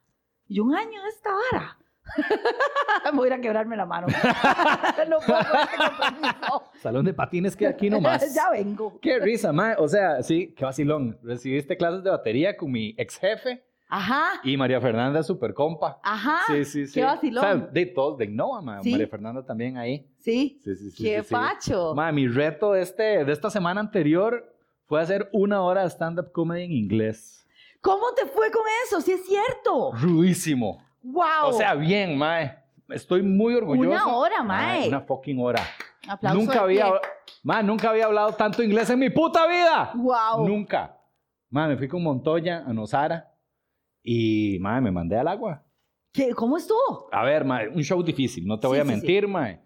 [0.47, 1.77] Y un año de esta vara.
[3.13, 4.07] Voy a ir a quebrarme la mano.
[5.09, 6.79] no puedo este.
[6.81, 8.33] Salón de patines que aquí nomás.
[8.33, 8.99] ya vengo.
[9.01, 9.75] Qué risa, mae.
[9.77, 11.17] O sea, sí, qué vacilón.
[11.23, 15.99] Recibiste clases de batería con mi ex jefe Ajá, y María Fernanda, super compa.
[16.03, 16.41] ajá.
[16.47, 16.93] Sí, sí, sí.
[16.95, 17.43] qué vacilón.
[17.43, 18.83] O sea, de todos de Innova, mae.
[18.83, 18.91] Sí.
[18.91, 20.05] María Fernanda también ahí.
[20.17, 21.03] Sí, Sí, sí, sí.
[21.03, 21.33] qué sí, sí.
[21.33, 21.93] facho.
[21.95, 24.53] Mae, mi reto de, este, de esta semana anterior
[24.87, 27.47] fue hacer una hora de stand-up comedy en inglés.
[27.79, 28.99] ¿Cómo te fue con eso?
[28.99, 29.93] Sí es cierto.
[29.93, 30.83] Rudísimo.
[31.11, 31.49] Wow.
[31.49, 32.53] O sea, bien, mae.
[32.89, 33.89] Estoy muy orgulloso.
[33.89, 34.87] Una hora, mae.
[34.87, 35.61] Una fucking hora.
[36.07, 36.87] Aplauso nunca había,
[37.43, 39.91] mae, nunca había hablado tanto inglés en mi puta vida.
[39.95, 40.47] Wow.
[40.47, 40.97] Nunca.
[41.49, 43.29] Mae, me fui con Montoya a Nosara
[44.03, 45.63] y, mae, me mandé al agua.
[46.13, 46.33] ¿Qué?
[46.33, 47.09] ¿Cómo estuvo?
[47.11, 48.95] A ver, mae, un show difícil, no te voy Sí, a sí, sí.
[48.95, 49.61] mentir, mae.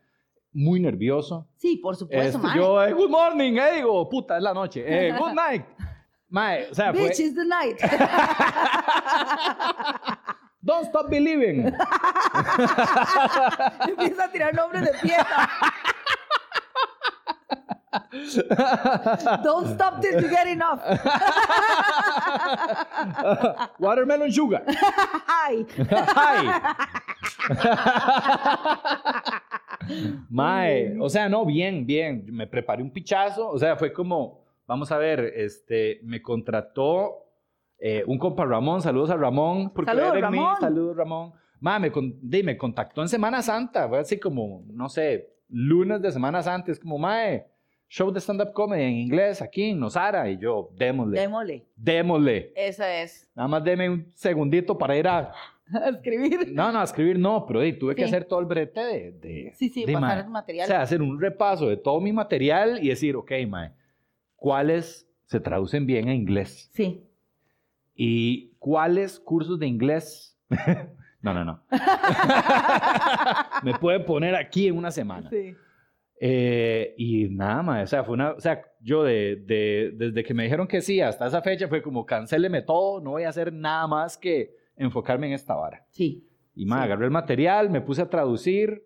[0.54, 1.48] Muy nervioso.
[1.58, 2.58] Sí, por supuesto, Este, mae.
[2.58, 4.84] yo, eh, good morning, eh, digo, puta, es la noche.
[4.86, 5.66] Eh, good night.
[6.30, 7.78] Mae, o sea, fue, Bitch is the night.
[10.62, 11.66] don't stop believing.
[13.88, 15.50] Empieza a tirar nombres de pieza.
[19.44, 20.80] Don't stop till you get enough.
[23.80, 24.64] Watermelon sugar.
[25.28, 25.66] Ay.
[25.90, 26.62] Hi.
[30.30, 32.26] Mae, o sea, no, bien, bien.
[32.32, 33.50] Me preparé un pichazo.
[33.50, 37.26] O sea, fue como, vamos a ver, este, me contrató
[37.82, 38.82] eh, un compa Ramón.
[38.82, 39.72] Saludos a Ramón.
[39.74, 40.38] Porque Saludos, a en mí.
[40.38, 40.56] Ramón.
[40.60, 41.34] Saludos, Ramón.
[41.60, 43.90] Mae, me, con- di, me contactó en Semana Santa.
[43.90, 46.72] Fue así como, no sé, lunes de Semana Santa.
[46.72, 47.46] Es como, mae,
[47.90, 50.30] show de stand-up comedy en inglés aquí en Nosara.
[50.30, 51.66] Y yo, démosle, Démosle.
[51.76, 52.54] démosle.
[52.56, 53.30] Esa es.
[53.36, 55.32] Nada más deme un segundito para ir a...
[55.90, 56.52] Escribir.
[56.54, 58.08] No, no, a escribir no, pero di, tuve que Sí.
[58.10, 59.12] hacer todo el brete de...
[59.14, 60.66] de Sí, sí, de, pasar mae, el material.
[60.66, 63.72] O sea, hacer un repaso de todo mi material y decir, ok, mae,
[64.36, 66.70] ¿cuáles se traducen bien a inglés?
[66.74, 67.08] sí.
[68.04, 70.36] ¿Y cuáles cursos de inglés?
[71.22, 71.64] no, no, no.
[73.64, 75.30] Me puede poner aquí en una semana.
[75.30, 75.56] sí.
[76.24, 80.36] Eh, y nada más, o sea, fue una, o sea, yo de, de- desde que
[80.36, 83.52] me dijeron que sí hasta esa fecha fue como cancéleme todo, no voy a hacer
[83.52, 85.84] nada más que enfocarme en esta vara.
[85.90, 86.28] Sí.
[86.54, 86.86] Y más, Sí.
[86.86, 88.84] agarré el material, me puse a traducir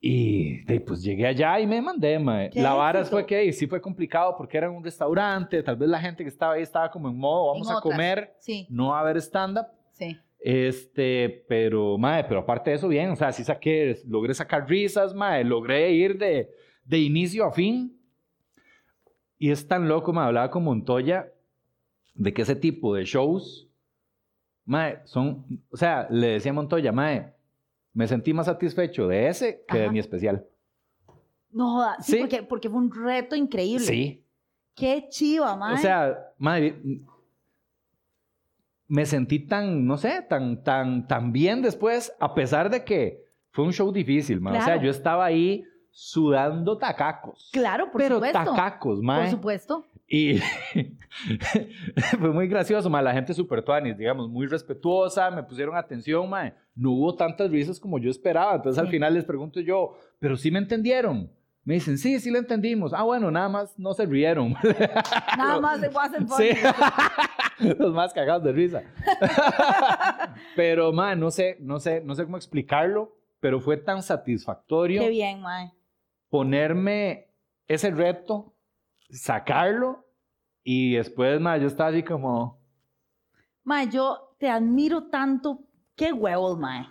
[0.00, 2.48] y de, pues llegué allá y me mandé, mae.
[2.50, 6.00] ¡Qué La vara fue que sí fue complicado porque era un restaurante, tal vez la
[6.00, 7.92] gente que estaba ahí estaba como en modo, vamos En a otras.
[7.92, 9.66] comer, Sí, no a ver stand-up.
[9.92, 10.16] sí.
[10.42, 15.14] Este, pero, mae, pero aparte de eso, bien, o sea, sí saqué, logré sacar risas,
[15.14, 16.48] mae, logré ir de,
[16.82, 17.94] de inicio a fin.
[19.38, 21.30] Y es tan loco, me hablaba con Montoya
[22.14, 23.68] de que ese tipo de shows,
[24.64, 27.34] mae, son, o sea, le decía a Montoya, mae,
[27.92, 30.46] me sentí más satisfecho de ese que de mi especial.
[31.50, 32.18] No sí, Sí.
[32.20, 33.84] Porque, porque fue un reto increíble.
[33.84, 34.24] Sí.
[34.74, 35.74] Qué chiva, mae.
[35.74, 36.74] O sea, mae,
[38.86, 43.64] me sentí tan, no sé, tan, tan, tan bien después, a pesar de que fue
[43.64, 44.58] un show difícil, mae.
[44.58, 47.50] O sea, yo estaba ahí sudando tacacos.
[47.52, 48.38] claro, por pero supuesto.
[48.38, 49.22] tacacos, mae.
[49.22, 49.84] Por supuesto.
[50.12, 50.38] Y
[52.18, 53.02] fue muy gracioso, mae.
[53.04, 56.52] La gente súper tuanis, digamos, muy respetuosa, me pusieron atención, mae.
[56.74, 58.56] No hubo tantas risas como yo esperaba.
[58.56, 58.92] Entonces al Sí.
[58.92, 61.30] final les pregunto yo, ¿pero sí me entendieron?
[61.62, 62.92] Me dicen, sí, sí lo entendimos.
[62.92, 64.54] Ah, bueno, nada más no se rieron.
[65.38, 66.48] Nada Lo- más de wasn't Sí.
[66.56, 67.74] funny.
[67.78, 68.82] Los más cagados de risa.
[70.56, 75.10] pero, man, no sé, no sé, no sé cómo explicarlo, pero fue tan satisfactorio Qué
[75.10, 75.42] bien,
[76.30, 77.28] ponerme
[77.68, 78.54] ese reto,
[79.12, 80.06] sacarlo
[80.62, 82.60] y después, man, yo estaba así como,
[83.62, 85.60] Mae, yo te admiro tanto.
[85.94, 86.86] Qué huevos, mae.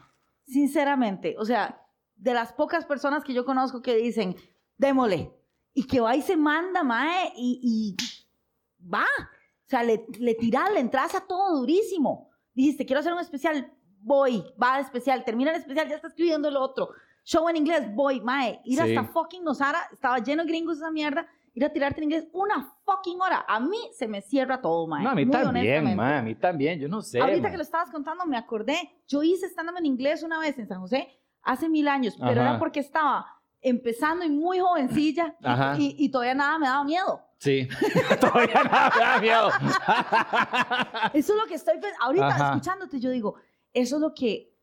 [0.46, 1.36] Sinceramente.
[1.38, 1.82] O sea,
[2.16, 4.36] de las pocas personas que yo conozco que dicen,
[4.78, 5.34] démosle.
[5.74, 9.04] Y que va y se manda, mae, y, y va.
[9.04, 12.30] O sea, le, le tiras, le entras a todo durísimo.
[12.54, 16.48] Dijiste, quiero hacer un especial, voy, va al especial, termina el especial, ya está escribiendo
[16.48, 16.90] el otro.
[17.24, 18.62] Show en inglés, voy, mae.
[18.64, 18.96] Ir Sí.
[18.96, 21.28] hasta fucking Nosara, estaba lleno de gringos esa mierda.
[21.60, 23.44] Ir a tirarte en inglés una fucking hora.
[23.46, 25.04] A mí se me cierra todo, mae.
[25.04, 27.20] no, a mí muy también, man, a mí también, yo no sé.
[27.20, 27.52] Ahorita man.
[27.52, 28.78] que lo estabas contando, me acordé.
[29.08, 31.10] Yo hice stand-up en inglés una vez en San José,
[31.42, 32.50] hace mil años, pero Ajá.
[32.52, 33.26] era porque estaba
[33.60, 35.36] empezando y muy jovencilla
[35.78, 37.22] y- y, todavía nada me daba miedo.
[37.40, 37.68] Sí,
[38.22, 39.50] todavía nada me da miedo.
[41.14, 42.06] Eso es lo que estoy pensando.
[42.06, 42.46] Ahorita, Ajá.
[42.52, 43.36] escuchándote, yo digo,
[43.74, 44.54] eso es lo que,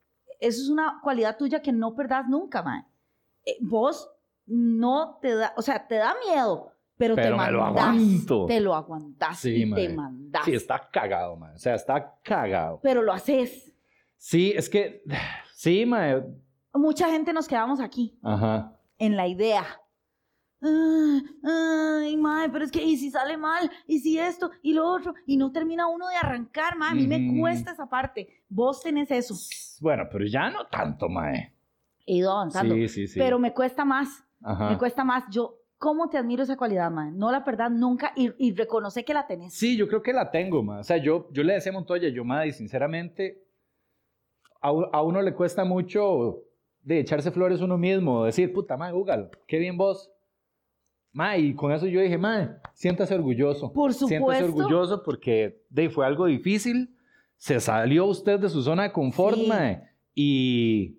[0.40, 2.86] eso es una cualidad tuya que no perdás nunca, man.
[3.44, 4.10] Eh, vos
[4.46, 7.82] no te da, o sea, te da miedo, pero, Pero te me lo mandás.
[7.84, 8.46] aguanto.
[8.46, 9.94] Te lo aguantás Sí, y te mae.
[9.94, 10.44] mandás.
[10.44, 11.54] Sí, está cagado, man.
[11.54, 12.80] O sea, está cagado.
[12.82, 13.72] Pero lo haces.
[14.16, 15.02] Sí, es que,
[15.54, 16.36] sí, man.
[16.74, 18.18] Mucha gente nos quedamos aquí.
[18.22, 18.72] Ajá.
[18.98, 19.62] en la idea.
[20.62, 21.20] Ah,
[22.02, 23.70] Ay, mae, pero es que, ¿y si sale mal?
[23.86, 24.50] ¿Y si esto?
[24.62, 25.14] ¿Y lo otro?
[25.26, 26.92] Y no termina uno de arrancar, mae.
[26.92, 27.40] A mí me Ujú.
[27.40, 28.26] cuesta esa parte.
[28.48, 29.34] Vos tenés eso.
[29.80, 31.52] Bueno, pero ya no tanto, mae.
[32.06, 32.74] He ido avanzando.
[32.74, 33.18] Sí, sí, sí.
[33.18, 34.24] Pero me cuesta más.
[34.42, 34.70] Ajá.
[34.70, 35.24] Me cuesta más.
[35.30, 37.10] Yo, ¿cómo te admiro esa cualidad, mae?
[37.12, 39.54] No la perdás nunca y, y reconoce que la tenés.
[39.54, 40.80] Sí, yo creo que la tengo, ma.
[40.80, 43.42] O sea, yo, yo le decía a Montoya, yo, ma, y sinceramente,
[44.60, 46.42] a, a uno le cuesta mucho
[46.82, 50.10] de echarse flores uno mismo, decir, puta, ma, Google, qué bien vos.
[51.12, 53.72] Ma, y con eso yo dije, ma, siéntase orgulloso.
[53.72, 54.44] Por Siéntase supuesto.
[54.46, 56.94] orgulloso porque de, fue algo difícil.
[57.38, 59.50] Se salió usted de su zona de confort, Sí.
[60.14, 60.98] Y,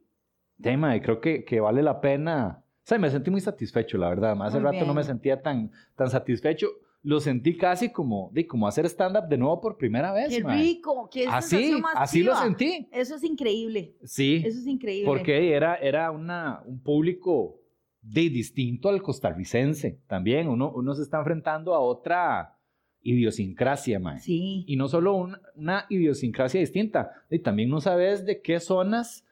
[0.58, 2.64] de, ma, creo que, que vale la pena.
[2.88, 4.32] Sea, me sentí muy satisfecho, la verdad.
[4.44, 5.08] Hace Muy rato no me bien.
[5.08, 6.68] sentía tan, tan satisfecho.
[7.04, 10.56] Lo sentí casi como, de, como hacer stand-up de nuevo por primera vez, Qué ma.
[10.56, 11.10] rico.
[11.12, 12.88] Qué Así, más así lo sentí.
[12.94, 13.94] Eso es increíble.
[14.06, 15.06] Sí, Eso es increíble.
[15.06, 17.60] porque era, era una, un público
[18.02, 20.48] de distinto al costarricense también.
[20.48, 22.58] Uno, uno se está enfrentando a otra
[23.02, 24.20] idiosincrasia, mae.
[24.20, 24.64] Sí.
[24.66, 29.26] Y no solo un- una idiosincrasia distinta, y también no sabes de qué zonas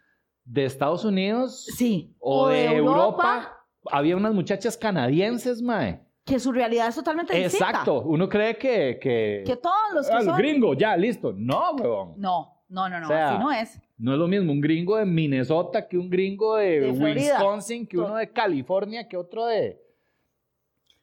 [0.45, 2.15] de Estados Unidos Sí.
[2.19, 3.51] o, de, Europa.
[3.91, 5.99] Había unas muchachas canadienses, mae.
[6.23, 7.69] Que su realidad es totalmente distinta.
[7.69, 8.01] Exacto.
[8.01, 8.97] Uno cree que...
[8.99, 10.37] que, Que todos los que Ah, son...
[10.37, 11.33] gringo, ya, listo.
[11.35, 12.13] No, weón.
[12.17, 13.79] No, no, no, no, O sea, así no es.
[13.97, 16.91] No es lo mismo un gringo de Minnesota que un gringo de, De.
[16.91, 19.79] Wisconsin, que uno de California, que otro de...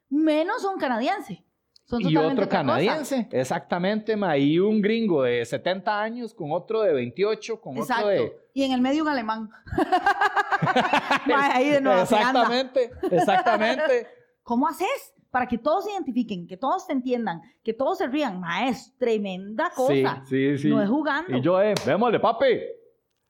[0.08, 1.42] Menos un canadiense.
[1.84, 4.36] Son y otro canadiense, exactamente, ma.
[4.38, 8.06] Y un gringo de 70 años con otro de 28, con Exacto.
[8.06, 8.32] otro de...
[8.54, 9.50] Y en el medio un alemán.
[11.26, 12.42] Ma, ahí de Nueva Zelanda.
[12.42, 14.06] exactamente, exactamente.
[14.42, 15.14] ¿Cómo haces?
[15.30, 18.38] Para que todos se identifiquen, que todos te entiendan, que todos se rían.
[18.40, 20.22] Ma, es tremenda cosa.
[20.26, 20.68] Sí, sí, sí.
[20.68, 21.36] No es jugando.
[21.36, 22.46] Y yo, eh, vémosle, papi.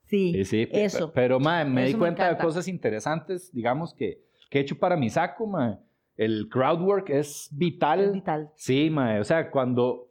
[0.06, 1.12] Sí, Sí, sí, pe- eso.
[1.12, 4.76] Pero, mae, me Eso di me cuenta de cosas interesantes, digamos, que, que he hecho
[4.78, 5.78] para mi saco, mae.
[6.16, 8.00] El crowd work es vital.
[8.00, 8.50] Es vital.
[8.56, 9.20] Sí, mae.
[9.20, 10.08] O sea, cuando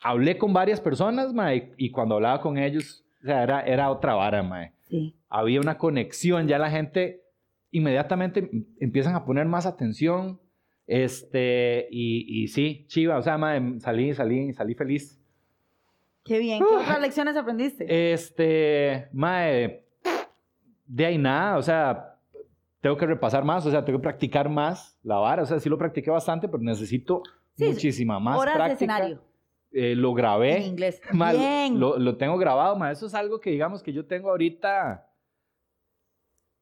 [0.00, 4.14] hablé con varias personas, mae, y cuando hablaba con ellos, o sea, era, era otra
[4.14, 4.72] vara, mae.
[4.88, 5.14] Sí.
[5.28, 7.22] Había una conexión, ya la gente
[7.70, 10.40] inmediatamente empiezan a poner más atención.
[10.86, 15.18] Este, y, y sí, chiva, o sea, mae, salí, salí, salí feliz.
[16.24, 16.58] Qué bien.
[16.58, 18.12] ¿Qué otras lecciones aprendiste?
[18.12, 19.84] Este, mae,
[20.86, 22.11] de ahí nada, o sea,
[22.82, 25.70] tengo que repasar más, o sea, tengo que practicar más la vara, o sea, sí
[25.70, 27.22] lo practiqué bastante, pero necesito
[27.54, 29.22] Sí, muchísima más Horas de escenario.
[29.72, 31.00] Eh, lo grabé, En inglés.
[31.12, 31.80] Bien.
[31.80, 35.08] Lo, lo tengo grabado, mae, eso es algo que digamos que yo tengo ahorita,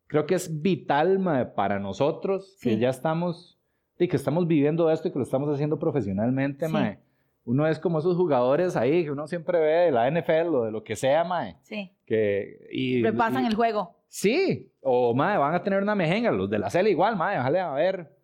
[0.06, 3.58] creo que es vital, mae, para nosotros, que ya estamos,
[3.98, 6.72] y que estamos viviendo esto y que lo estamos haciendo profesionalmente, Sí.
[6.72, 7.00] mae.
[7.44, 10.70] Uno es como esos jugadores ahí que uno siempre ve de la NFL o de
[10.70, 11.56] lo que sea, mae.
[11.62, 11.90] Sí.
[12.04, 13.96] Que, y, Repasan y- el juego.
[14.12, 17.60] Sí, o mae, van a tener una mejenga, los de la CL igual, mae, déjale
[17.60, 18.16] a ver.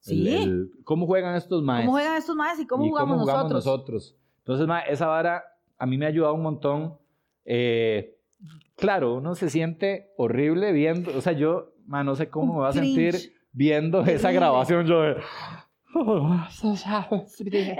[0.00, 0.28] Sí.
[0.34, 1.84] el- cómo juegan estos maes.
[1.86, 3.52] ¿Cómo juegan estos maes y cómo y jugamos, nosotros?
[3.52, 4.16] nosotros.
[4.38, 5.44] Entonces, mae, esa vara
[5.78, 6.98] a mí me ha ayudado un montón.
[7.44, 8.16] Eh,
[8.76, 12.68] claro, uno se siente horrible viendo, o sea, yo, mae, no sé cómo me va
[12.70, 13.14] a sentir
[13.52, 14.86] viendo esa grabación.
[14.86, 15.16] Yo de-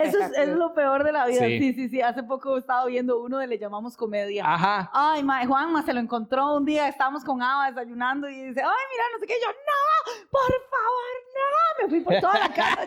[0.03, 1.41] eso es, es, lo peor de la vida.
[1.41, 1.73] Sí.
[1.75, 1.89] sí.
[1.89, 4.45] sí, Hace poco estaba viendo uno de le llamamos comedia.
[4.47, 4.91] Ajá.
[4.95, 6.89] Ay, ma, Juanma se lo encontró un día.
[6.89, 9.35] Estábamos con Ava desayunando y dice, ay, mira, no sé qué.
[9.43, 11.83] Yo, no, por favor, no.
[11.83, 12.87] Me fui por toda la casa.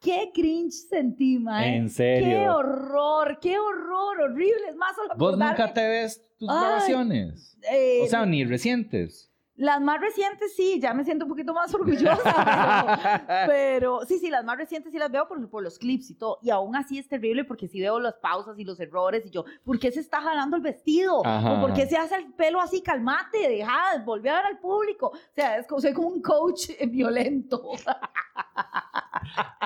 [0.00, 1.64] Qué cringe sentí, ma.
[1.66, 2.28] En serio.
[2.28, 4.68] Qué horror, qué horror, horrible.
[4.68, 5.58] Es más, solo ¿Vos acordarme.
[5.58, 7.56] nunca te ves tus grabaciones?
[7.70, 9.31] Eh, o sea, ni recientes
[9.64, 13.46] las más recientes sí, ya me siento un poquito más orgullosa.
[13.46, 16.14] pero, pero sí, sí, las más recientes sí las veo por, por los clips y
[16.14, 16.38] todo.
[16.42, 19.44] Y aún así es terrible porque sí veo las pausas y los errores y yo,
[19.64, 21.24] ¿por qué se está jalando el vestido?
[21.24, 21.52] Ajá.
[21.52, 22.82] ¿O por qué se hace el pelo así?
[22.82, 25.08] Calmate, deja, volver a ver al público.
[25.08, 27.62] O sea, es como, soy como un coach violento.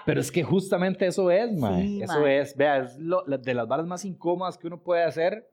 [0.04, 1.82] Pero es que justamente eso es, mae.
[1.82, 2.40] Sí, eso mae.
[2.40, 5.48] es, vea, es lo- de las varas más incómodas que uno puede hacer,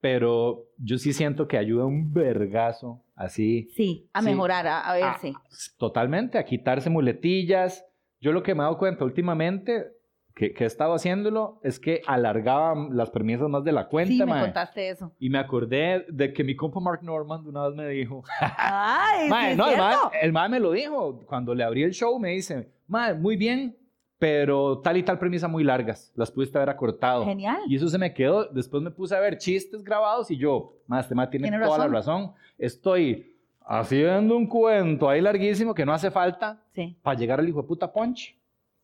[0.00, 4.26] pero yo sí siento que ayuda un vergazo, así, Sí, a Sí.
[4.30, 5.28] mejorar, a, a verse.
[5.36, 5.42] a-
[5.78, 7.84] totalmente, a quitarse muletillas.
[8.20, 9.86] Yo lo que me he dado cuenta últimamente,
[10.34, 14.18] que, que he estado haciéndolo, es que alargaba las premisas más de la cuenta, sí,
[14.20, 14.42] me mae.
[14.44, 15.12] contaste eso.
[15.18, 18.22] Y me acordé de que mi compa Mark Norman una vez me dijo,
[18.56, 20.12] Ay, Mae, no, el mae, cierto.
[20.22, 21.20] el mae me lo dijo.
[21.26, 23.76] Cuando le abrí el show, me dice, mae, muy bien,
[24.20, 26.12] pero tal y tal premisa muy largas.
[26.14, 27.24] Las pudiste haber acortado.
[27.24, 27.58] Genial.
[27.66, 28.44] Y eso se me quedó.
[28.44, 31.78] Después me puse a ver chistes grabados y yo, mae, este mae tiene, Tiene toda
[31.78, 31.92] razón.
[31.92, 32.32] la razón.
[32.58, 37.62] Estoy haciendo un cuento ahí larguísimo que no hace falta Sí, para llegar al hijo
[37.62, 38.36] de puta punch.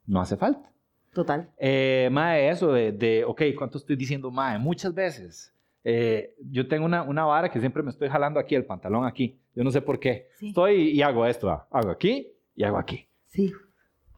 [0.06, 0.70] No hace falta.
[1.12, 1.50] total.
[1.58, 4.58] Eh, mae, eso de, de, ok, ¿cuánto estoy diciendo, mae?
[4.58, 5.52] Muchas veces.
[5.84, 9.38] Eh, yo tengo una, una vara que siempre me estoy jalando aquí, el pantalón aquí.
[9.54, 10.28] Yo no sé por qué.
[10.38, 10.48] Sí.
[10.48, 11.48] Estoy y hago esto.
[11.50, 12.26] ah, Hago aquí
[12.56, 13.06] y hago aquí.
[13.26, 13.52] Sí.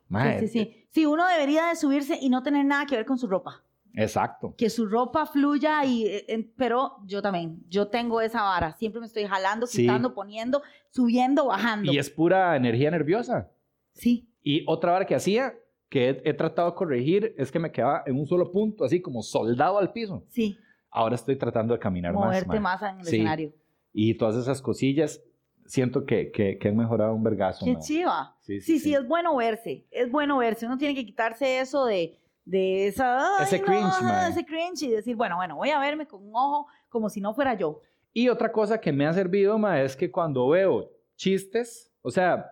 [0.09, 0.78] Mae, Sí, sí, sí.
[0.91, 3.63] Sí, uno debería de subirse y no tener nada que ver con su ropa.
[3.95, 4.55] Exacto.
[4.57, 6.07] Que su ropa fluya y...
[6.07, 8.75] eh, pero yo también, yo tengo esa vara.
[8.75, 9.83] Siempre me estoy jalando, Sí.
[9.83, 11.93] quitando, poniendo, subiendo, bajando.
[11.93, 13.51] Y es pura energía nerviosa.
[13.95, 15.55] Sí, Y otra vara que hacía,
[15.89, 19.01] que he, he tratado de corregir, es que me quedaba en un solo punto, así
[19.01, 20.25] como soldado al piso.
[20.29, 20.57] sí.
[20.91, 22.25] Ahora estoy tratando de caminar más.
[22.25, 23.17] Moverte más, en el Sí.
[23.17, 23.53] escenario.
[23.93, 25.21] Y todas esas cosillas,
[25.69, 27.65] siento que, que, que han mejorado un vergazo.
[27.65, 28.37] Qué chiva.
[28.41, 29.87] Sí, Sí, sí, es bueno verse.
[29.91, 30.67] Es bueno verse.
[30.67, 33.43] Uno tiene que quitarse eso de, de esa...
[33.43, 34.31] Ese no, cringe, mae.
[34.31, 37.35] Ese cringe y decir, bueno, bueno, voy a verme con un ojo como si no
[37.35, 37.81] fuera yo.
[38.13, 42.51] Y otra cosa que me ha servido, ma, es que cuando veo chistes, o sea,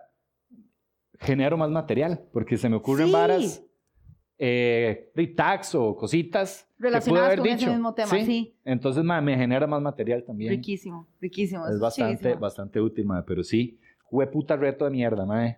[1.19, 3.13] genero más material, porque se me ocurren Sí.
[3.13, 3.63] varas
[4.37, 7.55] eh, de tags o cositas Relacionadas con dicho.
[7.57, 8.55] ese mismo tema, sí.
[8.63, 10.51] Entonces, ma, me genera más material también.
[10.51, 11.67] Riquísimo, riquísimo.
[11.67, 12.39] Es bastante, chivísimo.
[12.41, 13.79] bastante útil, ma, pero sí,
[14.31, 15.57] puta reto de mierda, ma.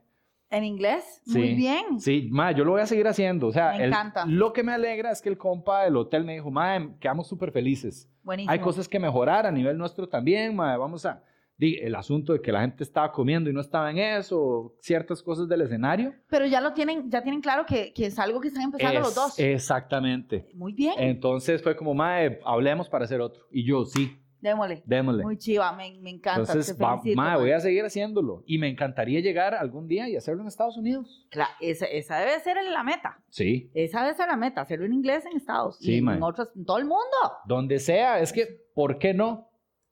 [0.51, 1.21] ¿En inglés?
[1.25, 1.37] Sí.
[1.37, 1.99] Muy bien.
[1.99, 3.47] Sí, ma, yo lo voy a seguir haciendo.
[3.47, 4.25] O sea, Me el- encanta.
[4.25, 7.51] lo que me alegra es que el compa del hotel me dijo, ma, quedamos súper
[7.51, 8.09] felices.
[8.23, 8.51] Buenísimo.
[8.51, 10.77] Hay cosas que mejorar a nivel nuestro también, mae.
[10.77, 11.21] Vamos a...
[11.61, 15.47] El asunto de que la gente estaba comiendo y no estaba en eso, ciertas cosas
[15.49, 16.13] del escenario.
[16.29, 19.09] Pero ya lo tienen, ya tienen claro que, que es algo que están empezando los
[19.09, 19.39] Es- dos.
[19.39, 20.49] Exactamente.
[20.53, 20.93] Muy bien.
[20.97, 23.43] Entonces fue como, mae, hablemos para hacer otro.
[23.51, 24.81] Y yo, sí, Démosle.
[24.85, 25.23] démosle.
[25.23, 26.39] Muy chiva, me, me encanta.
[26.53, 27.37] Entonces, te felicito, man.
[27.39, 28.41] voy a seguir haciéndolo.
[28.45, 31.27] Y me encantaría llegar algún día y hacerlo en Estados Unidos.
[31.29, 33.21] Cla- esa, esa debe ser la meta.
[33.29, 33.69] Sí.
[33.73, 36.63] Esa debe ser la meta, hacerlo en inglés en Estados Sí, y en otros, en
[36.63, 37.05] todo el mundo.
[37.45, 38.19] Donde sea.
[38.21, 39.49] Es que, ¿por qué no?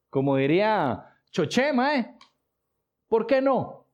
[0.10, 2.16] Como diría Choché, mae.
[3.08, 3.86] ¿Por qué no?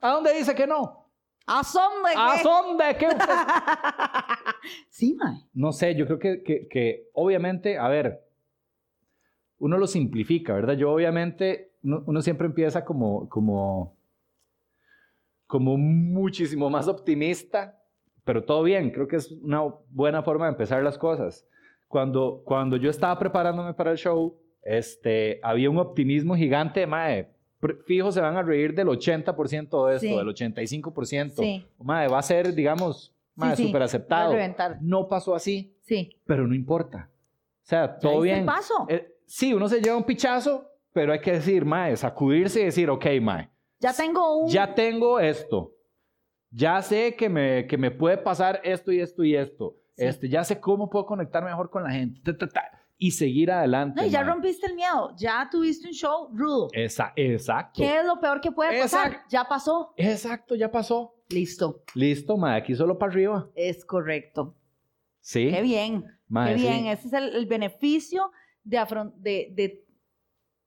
[0.00, 1.06] ¿A dónde dice que no?
[1.46, 2.10] ¿A dónde?
[2.16, 2.42] ¿A qué?
[2.42, 2.96] dónde?
[2.98, 3.24] ¿Qué usted-
[4.90, 5.44] Sí, mae.
[5.54, 8.24] No sé, yo creo que, que- que obviamente, a ver,
[9.58, 10.74] uno lo simplifica, ¿verdad?
[10.74, 13.96] Yo obviamente, uno, uno siempre empieza como, como,
[15.46, 17.78] como muchísimo más optimista,
[18.24, 21.46] pero todo bien, creo que es una buena forma de empezar las cosas.
[21.88, 27.28] Cuando, cuando yo estaba preparándome para el show, este, había un optimismo gigante mae,
[27.86, 30.16] fijo se van a reír del 80% de esto, Sí.
[30.16, 31.42] del 85%.
[31.42, 31.64] Sí.
[31.78, 33.14] Mae, va a ser, digamos,
[33.56, 34.34] sí, súper a aceptado.
[34.80, 36.10] No pasó así, Sí.
[36.26, 37.08] pero no importa.
[37.62, 38.44] O sea, todo bien.
[38.46, 38.86] paso.
[38.88, 42.90] Eh, sí, uno se lleva un pichazo, pero hay que decir, mae, sacudirse y decir,
[42.90, 43.48] ok, mae,
[43.80, 44.48] Ya tengo un...
[44.50, 45.72] ya tengo esto.
[46.50, 49.76] Ya sé que me, que me puede pasar esto y esto y esto.
[49.96, 50.04] Sí.
[50.04, 52.20] Este, ya sé cómo puedo conectar mejor con la gente.
[52.22, 54.00] ta, ta, ta, y seguir adelante.
[54.00, 55.12] No, y ya rompiste el miedo.
[55.16, 56.68] Ya tuviste un show rudo.
[56.72, 57.82] Esa- exacto.
[57.82, 59.08] ¿Qué es lo peor que puede pasar?
[59.08, 59.28] Exacto.
[59.28, 59.94] Ya pasó.
[59.96, 61.16] Exacto, ya pasó.
[61.28, 61.82] Listo.
[61.96, 63.48] Listo, mae, aquí solo para arriba.
[63.56, 64.54] Es correcto.
[65.20, 65.50] Sí.
[65.50, 66.02] Qué bien.
[66.46, 66.62] Qué sí.
[66.62, 66.86] bien.
[66.86, 68.30] Ese es el, el beneficio
[68.62, 68.78] de,
[69.16, 69.84] de, de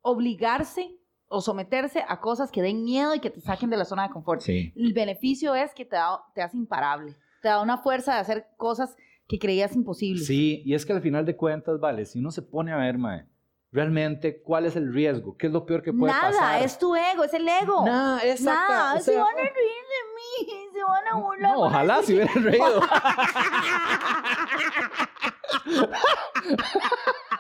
[0.02, 4.08] obligarse o someterse a cosas que den miedo y que te saquen de la zona
[4.08, 4.42] de confort.
[4.42, 4.74] Sí.
[4.76, 7.16] El beneficio es que te, da, te hace imparable.
[7.42, 8.96] Te da una fuerza de hacer cosas
[9.28, 10.26] que creías imposibles.
[10.26, 12.98] Sí, y es que al final de cuentas, vale, si uno se pone a ver,
[12.98, 13.26] mae,
[13.72, 15.36] realmente, ¿cuál es el riesgo?
[15.38, 16.64] ¿Qué es lo peor que puede Nada, pasar?
[16.64, 17.86] es tu ego, es el ego.
[17.86, 18.74] Nada, exacto.
[18.74, 21.52] Nada, o se van a reír de mí, se van a burlar.
[21.52, 22.82] no, ojalá se hubieran reído.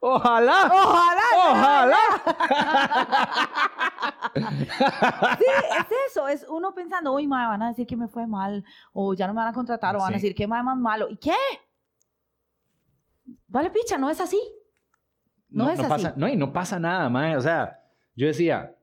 [0.00, 0.70] ojalá.
[0.72, 1.22] Ojalá.
[1.50, 1.98] Ojalá.
[5.38, 5.44] Sí,
[5.78, 9.14] es eso, es uno pensando, uy, madre, van a decir que me fue mal, o
[9.14, 11.08] ya no me van a contratar, o van a decir que madre más malo.
[11.08, 11.34] ¿Y qué?
[13.46, 14.40] Vale, picha, no es así.
[15.48, 15.88] No es así.
[15.88, 17.36] Pasa, no, y no pasa nada, mae.
[17.36, 17.82] O sea,
[18.14, 18.76] yo decía,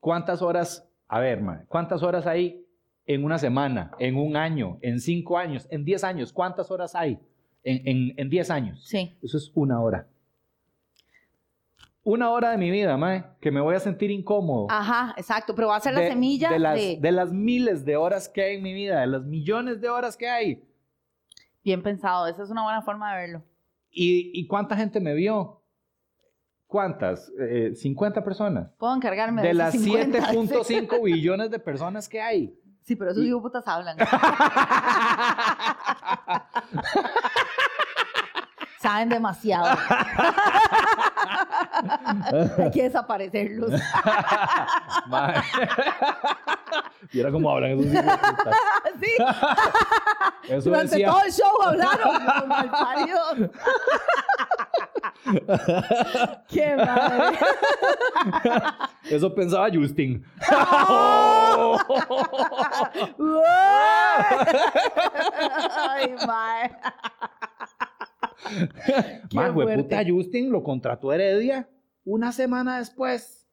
[0.00, 2.64] ¿cuántas horas, a ver, mae, cuántas horas hay
[3.04, 6.32] en una semana, en un año, en cinco años, en diez años?
[6.32, 7.20] ¿Cuántas horas hay
[7.66, 8.82] en, en, en diez años?
[8.86, 9.16] Sí.
[9.22, 10.06] Eso es una hora.
[12.02, 14.68] Una hora de mi vida, mae, que me voy a sentir incómodo.
[14.70, 17.84] Ajá, exacto, pero va a ser la de, semilla de de, las, de las miles
[17.84, 20.62] de horas que hay en mi vida, de las millones de horas que hay.
[21.64, 23.42] Bien pensado, esa es una buena forma de verlo.
[23.90, 25.62] ¿Y, y cuánta gente me vio?
[26.68, 27.32] ¿Cuántas?
[27.40, 28.70] Eh, 50 personas.
[28.78, 30.36] Puedo encargarme de, De las 50, sí.
[30.36, 32.56] 7.5 billones de personas que hay.
[32.82, 33.96] Sí, pero esos Y- putas hablan.
[38.86, 39.66] Saben demasiado.
[42.58, 43.72] Hay que desaparecerlos.
[45.08, 45.42] Mae.
[47.12, 47.86] Mira cómo hablan esos.
[48.98, 49.12] Sí,
[50.48, 51.08] Eso durante decía.
[51.10, 52.48] todo el show hablaron.
[52.48, 53.50] malparidos.
[56.48, 57.38] Qué madre.
[59.10, 60.24] Eso pensaba Justin.
[65.76, 66.70] Ay, mae.
[66.70, 67.45] Qué Mae,
[69.54, 69.82] fuerte.
[69.82, 71.68] puta Justin lo contrató Heredia
[72.04, 73.46] una semana después.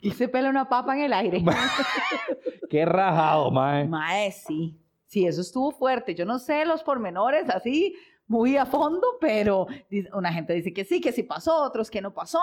[0.00, 1.44] Y se pela una papa en el aire.
[2.70, 3.86] Qué rajado, mae.
[3.86, 4.76] Mae, sí.
[5.06, 6.14] Sí, eso estuvo fuerte.
[6.14, 7.94] Yo no sé los pormenores así,
[8.26, 9.66] muy a fondo, pero
[10.12, 12.40] una gente dice que sí, que sí pasó, otros que no pasó.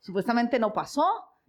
[0.00, 1.04] Supuestamente no pasó.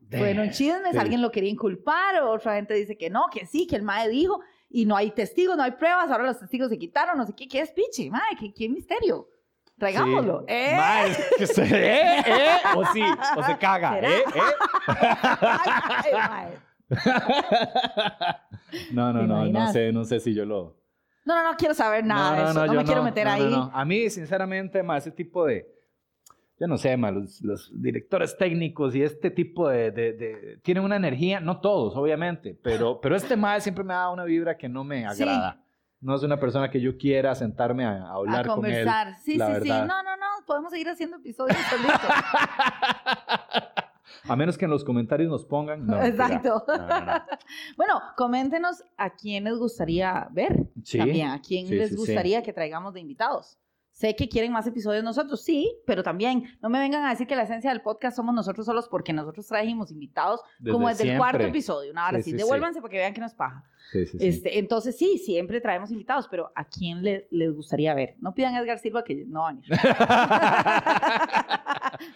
[0.10, 0.98] Fueron chismes, Sí.
[0.98, 4.40] alguien lo quería inculpar, otra gente dice que no, que sí, que el mae dijo,
[4.70, 7.48] y no hay testigos, no hay pruebas, ahora los testigos se quitaron, no sé qué,
[7.48, 9.28] qué es pichi, mae, qué, qué misterio.
[9.80, 10.40] Traigámoslo.
[10.42, 10.46] Sí.
[10.54, 10.74] ¿eh?
[10.76, 12.20] Mae, que se, ¿eh?
[12.20, 12.58] ¿eh?
[12.76, 13.02] O sí,
[13.38, 14.10] o se caga, ¿Será?
[14.10, 14.24] ¿eh?
[14.36, 14.42] ¿eh?
[18.92, 20.78] No, no, ¿Te no, no sé, no sé si yo lo...
[21.26, 23.44] No, no, no quiero saber nada de eso, no, yo me quiero meter no, ahí.
[23.44, 23.72] no, no.
[23.74, 25.68] A mí, sinceramente, ma, ese tipo de...
[26.60, 30.84] Yo no sé, ma, los, los directores técnicos y este tipo de, de- de- Tienen
[30.84, 34.68] una energía, no todos, obviamente, pero, pero este ma siempre me da una vibra que
[34.68, 35.24] no me Sí.
[36.02, 38.86] No es una persona que yo quiera sentarme a, a hablar a con él.
[38.86, 39.18] conversar.
[39.18, 39.70] sí, sí, sí.
[39.70, 40.46] No, no, no.
[40.48, 42.00] Podemos seguir haciendo episodios solitos.
[44.28, 45.86] A menos que en los comentarios nos pongan...
[45.86, 46.02] No.
[46.04, 46.64] Exacto.
[46.68, 47.12] No, no, no.
[47.78, 50.68] bueno, coméntenos a quién les gustaría ver.
[50.84, 51.96] Sí, También, a quién sí, les sí.
[51.96, 53.58] gustaría que traigamos de invitados.
[54.00, 57.36] Sé que quieren más episodios nosotros, sí, pero también no me vengan a decir que
[57.36, 60.40] la esencia del podcast somos nosotros solos porque nosotros trajimos invitados
[60.72, 61.50] como Desde desde el cuarto siempre.
[61.60, 61.92] episodio.
[61.92, 62.44] Una hora Sí, así, sí, sí.
[62.44, 63.62] devuélvanse para que vean que no es paja.
[63.92, 64.26] Sí, sí, sí.
[64.26, 68.16] Este, entonces, sí, siempre traemos invitados, pero ¿a quién le- les gustaría ver?
[68.22, 69.54] No pidan a Edgar Silva que no va a.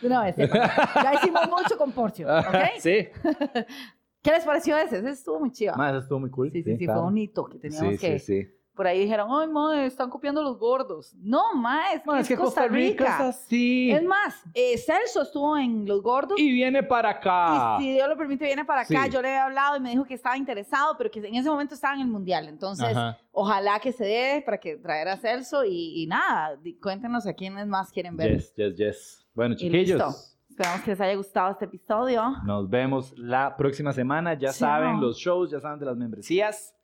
[0.02, 2.56] De una vez, ya hicimos mucho con Porcio, ¿ok?
[2.80, 3.08] sí.
[4.22, 5.00] ¿Qué les pareció ese?
[5.00, 5.74] Ese estuvo muy chido.
[5.74, 6.50] Eso estuvo muy cool.
[6.50, 7.02] Sí, sí, sí, claro.
[7.02, 8.50] fue un hito que teníamos Sí, que, sí, sí.
[8.76, 11.14] Por ahí dijeron, ay, madre, están copiando los gordos.
[11.22, 13.06] No, ma, es que, es Costa Rica.
[13.06, 13.92] es así.
[13.92, 16.40] Es más, eh, Celso estuvo en Los Gordos.
[16.40, 17.78] Y viene para acá.
[17.80, 19.04] Y si Dios lo permite, viene para acá.
[19.06, 19.10] Sí.
[19.12, 21.76] Yo le he hablado y me dijo que estaba interesado, pero que en ese momento
[21.76, 22.48] estaba en el Mundial.
[22.48, 23.18] Entonces, Ajá.
[23.32, 27.68] ojalá que se dé para que traer a Celso y, y nada, cuéntenos a quiénes
[27.68, 28.34] más quieren ver.
[28.38, 29.28] Yes, yes, yes.
[29.34, 30.30] Bueno, chiquillos.
[30.50, 32.24] Esperamos que les haya gustado este episodio.
[32.46, 34.36] Nos vemos la próxima semana.
[34.36, 35.02] Ya Sí, saben no.
[35.02, 36.76] los shows, ya saben de las membresías.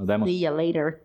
[0.00, 0.28] Nos vemos.
[0.30, 1.02] See you later.